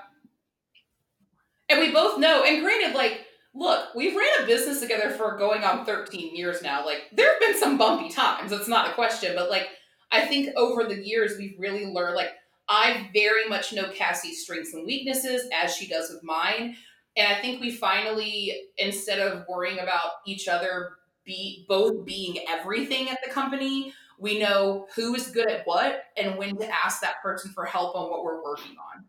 And 1.69 1.81
we 1.81 1.91
both 1.91 2.19
know, 2.19 2.45
and 2.45 2.63
granted, 2.63 2.95
like, 2.95 3.27
look, 3.55 3.95
we've 3.95 4.17
ran 4.17 4.43
a 4.43 4.47
business 4.47 4.81
together 4.81 5.11
for 5.11 5.37
going 5.37 5.65
on 5.65 5.85
13 5.85 6.37
years 6.37 6.63
now. 6.63 6.85
Like, 6.85 7.03
there 7.13 7.31
have 7.33 7.41
been 7.41 7.59
some 7.59 7.79
bumpy 7.79 8.09
times. 8.09 8.51
That's 8.51 8.69
not 8.69 8.89
a 8.89 8.95
question. 8.95 9.33
But, 9.35 9.51
like, 9.51 9.69
I 10.11 10.27
think 10.27 10.51
over 10.57 10.85
the 10.85 11.07
years, 11.07 11.33
we've 11.39 11.59
really 11.59 11.87
learned, 11.87 12.17
like, 12.17 12.31
I 12.69 13.11
very 13.15 13.49
much 13.49 13.73
know 13.73 13.91
Cassie's 13.91 14.43
strengths 14.43 14.75
and 14.75 14.87
weaknesses 14.87 15.49
as 15.55 15.75
she 15.75 15.89
does 15.89 16.11
with 16.11 16.23
mine. 16.23 16.77
And 17.17 17.27
I 17.27 17.41
think 17.41 17.61
we 17.61 17.71
finally, 17.71 18.55
instead 18.77 19.19
of 19.19 19.45
worrying 19.49 19.79
about 19.79 20.13
each 20.27 20.49
other 20.49 20.91
be 21.25 21.65
both 21.69 22.05
being 22.05 22.39
everything 22.49 23.11
at 23.11 23.19
the 23.25 23.31
company, 23.31 23.93
we 24.19 24.39
know 24.39 24.87
who 24.95 25.15
is 25.15 25.29
good 25.29 25.51
at 25.51 25.67
what 25.67 26.05
and 26.17 26.37
when 26.37 26.57
to 26.57 26.69
ask 26.69 27.01
that 27.01 27.23
person 27.23 27.51
for 27.53 27.65
help 27.65 27.97
on 27.97 28.11
what 28.11 28.25
we're 28.25 28.43
working 28.43 28.77
on. 28.95 29.05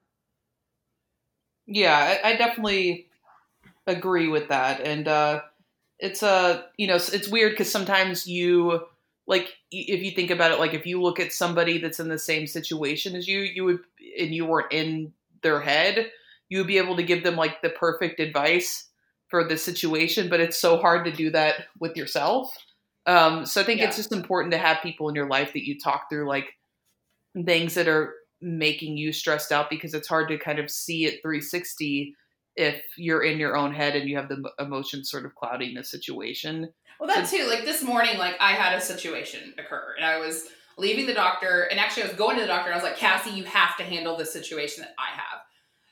Yeah, 1.66 2.18
I, 2.24 2.32
I 2.32 2.36
definitely 2.36 3.09
agree 3.90 4.28
with 4.28 4.50
that, 4.50 4.82
and 4.82 5.08
uh, 5.08 5.42
it's 6.00 6.24
uh, 6.24 6.64
you 6.78 6.88
know, 6.88 6.96
it's- 6.96 7.14
it's 7.14 7.28
weird 7.30 7.52
because 7.54 7.72
sometimes 7.72 8.28
you 8.28 8.82
like 9.28 9.54
if 9.72 10.02
you 10.04 10.12
think 10.12 10.32
about 10.32 10.52
it, 10.52 10.60
like 10.60 10.74
if 10.74 10.86
you 10.86 11.02
look 11.02 11.20
at 11.20 11.32
somebody 11.34 11.78
that's 11.80 12.00
in 12.00 12.10
the 12.10 12.18
same 12.20 12.48
situation 12.48 13.16
as 13.16 13.28
you, 13.28 13.40
you 13.42 13.64
would, 13.66 13.80
and 14.20 14.34
you 14.34 14.46
weren't 14.46 14.72
in 14.74 15.14
their 15.44 15.62
head, 15.62 16.12
you 16.50 16.58
would 16.60 16.68
be 16.68 16.78
able 16.80 16.96
to 16.96 17.04
give 17.04 17.24
them 17.24 17.36
like 17.36 17.62
the 17.62 17.70
perfect 17.70 18.20
advice. 18.20 18.86
for 19.30 19.44
the 19.48 19.56
situation, 19.58 20.28
but 20.28 20.40
it's 20.40 20.58
so 20.58 20.78
hard 20.78 21.06
to 21.06 21.12
do 21.12 21.30
that 21.30 21.68
with 21.80 21.96
yourself. 21.96 22.52
Um, 23.06 23.46
so 23.46 23.62
I 23.62 23.64
think 23.64 23.80
Yeah. 23.80 23.88
it's 23.88 23.96
just 23.98 24.12
important 24.12 24.52
to 24.54 24.58
have 24.58 24.82
people 24.82 25.08
in 25.08 25.14
your 25.14 25.28
life 25.30 25.54
that 25.54 25.68
you 25.68 25.78
talk 25.80 26.10
through 26.10 26.28
like 26.28 26.48
things 27.46 27.76
that 27.76 27.88
are 27.88 28.16
making 28.42 28.98
you 28.98 29.12
stressed 29.12 29.52
out 29.52 29.70
because 29.70 29.94
it's 29.94 30.08
hard 30.08 30.30
to 30.30 30.38
kind 30.38 30.60
of 30.60 30.72
see 30.72 31.06
it 31.06 31.22
360 31.22 32.16
if 32.60 32.84
you're 32.98 33.24
in 33.24 33.40
your 33.40 33.56
own 33.56 33.74
head 33.74 33.96
and 33.96 34.10
you 34.10 34.18
have 34.18 34.28
the 34.28 34.52
emotions 34.60 35.10
sort 35.10 35.26
of 35.26 35.34
clouding 35.34 35.74
the 35.74 35.84
situation. 35.84 36.70
Well, 37.00 37.08
that 37.08 37.30
too. 37.30 37.48
Like 37.48 37.64
this 37.64 37.82
morning, 37.82 38.18
like 38.18 38.36
I 38.42 38.52
had 38.52 38.78
a 38.78 38.82
situation 38.82 39.54
occur, 39.58 39.96
and 39.96 40.06
I 40.06 40.20
was 40.20 40.48
leaving 40.78 41.06
the 41.06 41.14
doctor, 41.14 41.64
and 41.72 41.80
actually 41.80 42.04
I 42.04 42.08
was 42.08 42.18
going 42.18 42.36
to 42.36 42.42
the 42.42 42.48
doctor, 42.48 42.70
and 42.70 42.74
I 42.74 42.78
was 42.78 42.84
like, 42.84 42.98
Cassie, 42.98 43.32
you 43.32 43.46
have 43.46 43.78
to 43.78 43.84
handle 43.84 44.18
this 44.18 44.34
situation 44.34 44.84
that 44.84 44.94
I 45.00 45.16
have. 45.16 45.40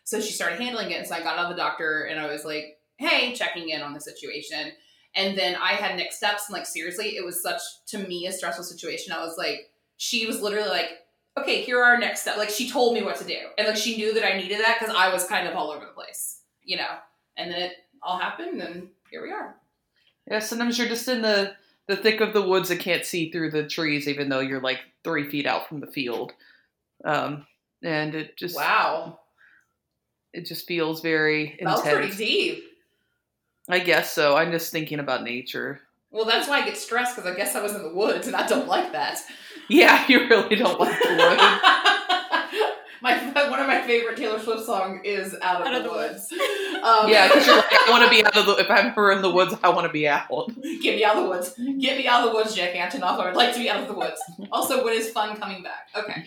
So 0.03 0.19
she 0.19 0.33
started 0.33 0.59
handling 0.59 0.91
it, 0.91 0.95
and 0.95 1.07
so 1.07 1.15
I 1.15 1.19
got 1.21 1.37
out 1.37 1.49
of 1.49 1.55
the 1.55 1.61
doctor, 1.61 2.03
and 2.03 2.19
I 2.19 2.27
was 2.27 2.43
like, 2.43 2.77
Hey, 2.97 3.33
checking 3.33 3.69
in 3.69 3.81
on 3.81 3.93
the 3.93 4.01
situation. 4.01 4.71
And 5.15 5.37
then 5.37 5.55
I 5.55 5.73
had 5.73 5.95
next 5.95 6.17
steps, 6.17 6.49
and 6.49 6.53
like 6.53 6.65
seriously, 6.65 7.15
it 7.15 7.23
was 7.23 7.41
such 7.41 7.61
to 7.87 7.97
me 7.97 8.27
a 8.27 8.31
stressful 8.31 8.65
situation. 8.65 9.13
I 9.13 9.23
was 9.23 9.37
like, 9.37 9.69
she 9.95 10.25
was 10.25 10.41
literally 10.41 10.69
like, 10.69 10.89
okay, 11.37 11.61
here 11.61 11.79
are 11.79 11.93
our 11.93 11.97
next 11.97 12.21
steps. 12.21 12.37
Like 12.37 12.49
she 12.49 12.69
told 12.69 12.93
me 12.93 13.03
what 13.03 13.15
to 13.17 13.23
do, 13.23 13.37
and 13.57 13.67
like 13.67 13.77
she 13.77 13.95
knew 13.95 14.13
that 14.13 14.25
I 14.25 14.37
needed 14.37 14.59
that 14.59 14.77
because 14.79 14.93
I 14.95 15.13
was 15.13 15.25
kind 15.25 15.47
of 15.47 15.55
all 15.55 15.71
over 15.71 15.85
the 15.85 15.91
place, 15.91 16.26
you 16.67 16.77
know. 16.77 16.97
And 17.37 17.51
then 17.51 17.59
it 17.61 17.71
all 18.03 18.19
happened, 18.19 18.61
and 18.61 18.89
here 19.09 19.23
we 19.23 19.31
are. 19.31 19.55
Yeah, 20.29 20.39
sometimes 20.39 20.77
you're 20.77 20.87
just 20.87 21.07
in 21.07 21.23
the 21.23 21.55
the 21.87 21.95
thick 21.95 22.19
of 22.21 22.33
the 22.33 22.41
woods 22.41 22.69
and 22.69 22.79
can't 22.79 23.05
see 23.05 23.31
through 23.31 23.49
the 23.51 23.67
trees, 23.67 24.07
even 24.07 24.29
though 24.29 24.41
you're 24.41 24.61
like 24.61 24.79
three 25.03 25.29
feet 25.29 25.45
out 25.47 25.67
from 25.69 25.79
the 25.79 25.87
field. 25.87 26.33
Um, 27.05 27.45
and 27.81 28.13
it 28.13 28.35
just 28.37 28.55
Wow. 28.55 29.19
it 30.33 30.45
just 30.45 30.67
feels 30.67 31.01
very 31.01 31.57
That 31.61 31.69
was 31.69 31.81
pretty 31.81 32.15
deep. 32.15 32.63
I 33.69 33.79
guess 33.79 34.11
so. 34.11 34.35
I'm 34.35 34.51
just 34.51 34.71
thinking 34.71 34.99
about 34.99 35.23
nature. 35.23 35.79
Well, 36.11 36.25
that's 36.25 36.47
why 36.47 36.61
I 36.61 36.65
get 36.65 36.77
stressed 36.77 37.15
because 37.15 37.31
I 37.31 37.35
guess 37.35 37.55
I 37.55 37.61
was 37.61 37.75
in 37.75 37.83
the 37.83 37.93
woods 37.93 38.27
and 38.27 38.35
I 38.35 38.47
don't 38.47 38.67
like 38.67 38.91
that. 38.91 39.21
Yeah, 39.69 40.05
you 40.07 40.29
really 40.29 40.55
don't 40.55 40.79
like 40.79 40.97
the 41.01 41.09
wood. 41.09 41.39
my 43.01 43.17
one 43.49 43.59
of 43.59 43.67
my 43.67 43.81
favorite 43.81 44.17
Taylor 44.17 44.39
Swift 44.39 44.65
songs 44.65 45.01
is 45.03 45.35
"Out 45.41 45.61
of, 45.61 45.67
Out 45.67 45.71
the, 45.71 45.77
of 45.77 45.83
the 45.83 45.89
Woods." 45.91 46.33
Um, 46.77 47.09
yeah, 47.09 47.27
because 47.27 47.47
you're 47.47 47.55
like, 47.55 47.65
I 47.73 47.89
want 47.89 48.03
to 48.03 48.09
be 48.09 48.23
out 48.25 48.37
of 48.37 48.45
the. 48.45 48.55
If 48.57 48.69
I'm 48.69 48.87
ever 48.87 49.11
in 49.11 49.21
the 49.23 49.31
woods, 49.31 49.55
I 49.63 49.69
want 49.69 49.87
to 49.87 49.91
be 49.91 50.07
out. 50.07 50.29
get 50.81 50.95
me 50.95 51.03
out 51.03 51.15
of 51.17 51.23
the 51.23 51.29
woods. 51.29 51.53
Get 51.79 51.97
me 51.97 52.07
out 52.07 52.23
of 52.23 52.29
the 52.29 52.35
woods, 52.35 52.53
Jack 52.55 52.73
Antonoff. 52.75 53.19
I 53.19 53.25
would 53.25 53.35
like 53.35 53.53
to 53.53 53.59
be 53.59 53.67
out 53.69 53.81
of 53.81 53.87
the 53.87 53.95
woods. 53.95 54.21
Also, 54.51 54.83
when 54.85 54.93
is 54.93 55.09
fun 55.09 55.35
coming 55.37 55.63
back? 55.63 55.89
Okay. 55.95 56.23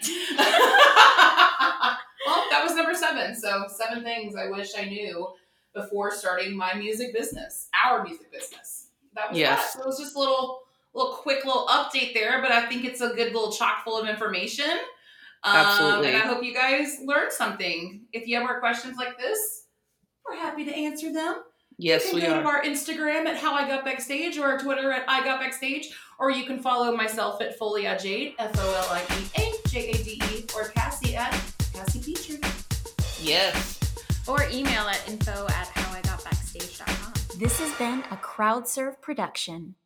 well, 2.26 2.44
that 2.50 2.60
was 2.64 2.74
number 2.74 2.94
seven. 2.94 3.34
So 3.36 3.64
seven 3.68 4.02
things 4.02 4.34
I 4.36 4.48
wish 4.50 4.70
I 4.76 4.84
knew 4.86 5.28
before 5.74 6.10
starting 6.10 6.56
my 6.56 6.74
music 6.74 7.12
business, 7.14 7.68
our 7.84 8.02
music 8.02 8.32
business. 8.32 8.88
That 9.14 9.30
was 9.30 9.38
Yes. 9.38 9.58
that. 9.58 9.72
So 9.74 9.80
it 9.82 9.86
was 9.86 9.98
just 9.98 10.16
a 10.16 10.18
little, 10.18 10.62
little 10.94 11.12
quick 11.14 11.44
little 11.44 11.66
update 11.68 12.12
there, 12.14 12.40
but 12.42 12.50
I 12.50 12.66
think 12.66 12.84
it's 12.84 13.00
a 13.00 13.08
good 13.10 13.32
little 13.32 13.52
chock 13.52 13.84
full 13.84 13.98
of 13.98 14.08
information. 14.08 14.70
Um, 15.42 15.56
Absolutely. 15.56 16.08
And 16.08 16.16
I 16.16 16.26
hope 16.26 16.44
you 16.44 16.54
guys 16.54 16.98
learned 17.04 17.32
something. 17.32 18.02
If 18.12 18.26
you 18.26 18.36
have 18.36 18.44
more 18.44 18.60
questions 18.60 18.96
like 18.96 19.18
this, 19.18 19.64
we're 20.26 20.36
happy 20.36 20.64
to 20.64 20.74
answer 20.74 21.12
them. 21.12 21.42
Yes, 21.78 22.08
you 22.08 22.16
we 22.16 22.20
can 22.20 22.30
go 22.30 22.42
to 22.42 22.46
our 22.46 22.62
Instagram 22.62 23.24
at 23.24 23.38
How 23.38 23.54
I 23.54 23.66
Got 23.66 23.86
Backstage 23.86 24.36
or 24.36 24.44
our 24.44 24.58
Twitter 24.58 24.92
at 24.92 25.08
I 25.08 25.24
Got 25.24 25.40
Backstage, 25.40 25.88
or 26.18 26.30
you 26.30 26.44
can 26.44 26.58
follow 26.60 26.94
myself 26.94 27.40
at 27.40 27.58
Folia 27.58 28.00
Jade, 28.00 28.34
F 28.38 28.52
O 28.58 28.74
L 28.74 28.86
I 28.90 29.02
E 29.18 29.42
A 29.42 29.68
J 29.68 29.88
A 29.88 29.92
D 29.94 30.20
E, 30.30 30.44
or 30.54 30.68
Cassie 30.68 31.16
at 31.16 31.32
Cassie 31.72 32.00
Petrey. 32.00 32.38
Yes. 33.22 33.78
Or 34.28 34.42
email 34.52 34.82
at 34.88 35.08
info 35.08 35.46
at 35.48 35.68
howigotbackstage.com. 35.68 37.38
This 37.38 37.58
has 37.60 37.72
been 37.78 38.00
a 38.10 38.16
CrowdSurf 38.16 39.00
production. 39.00 39.76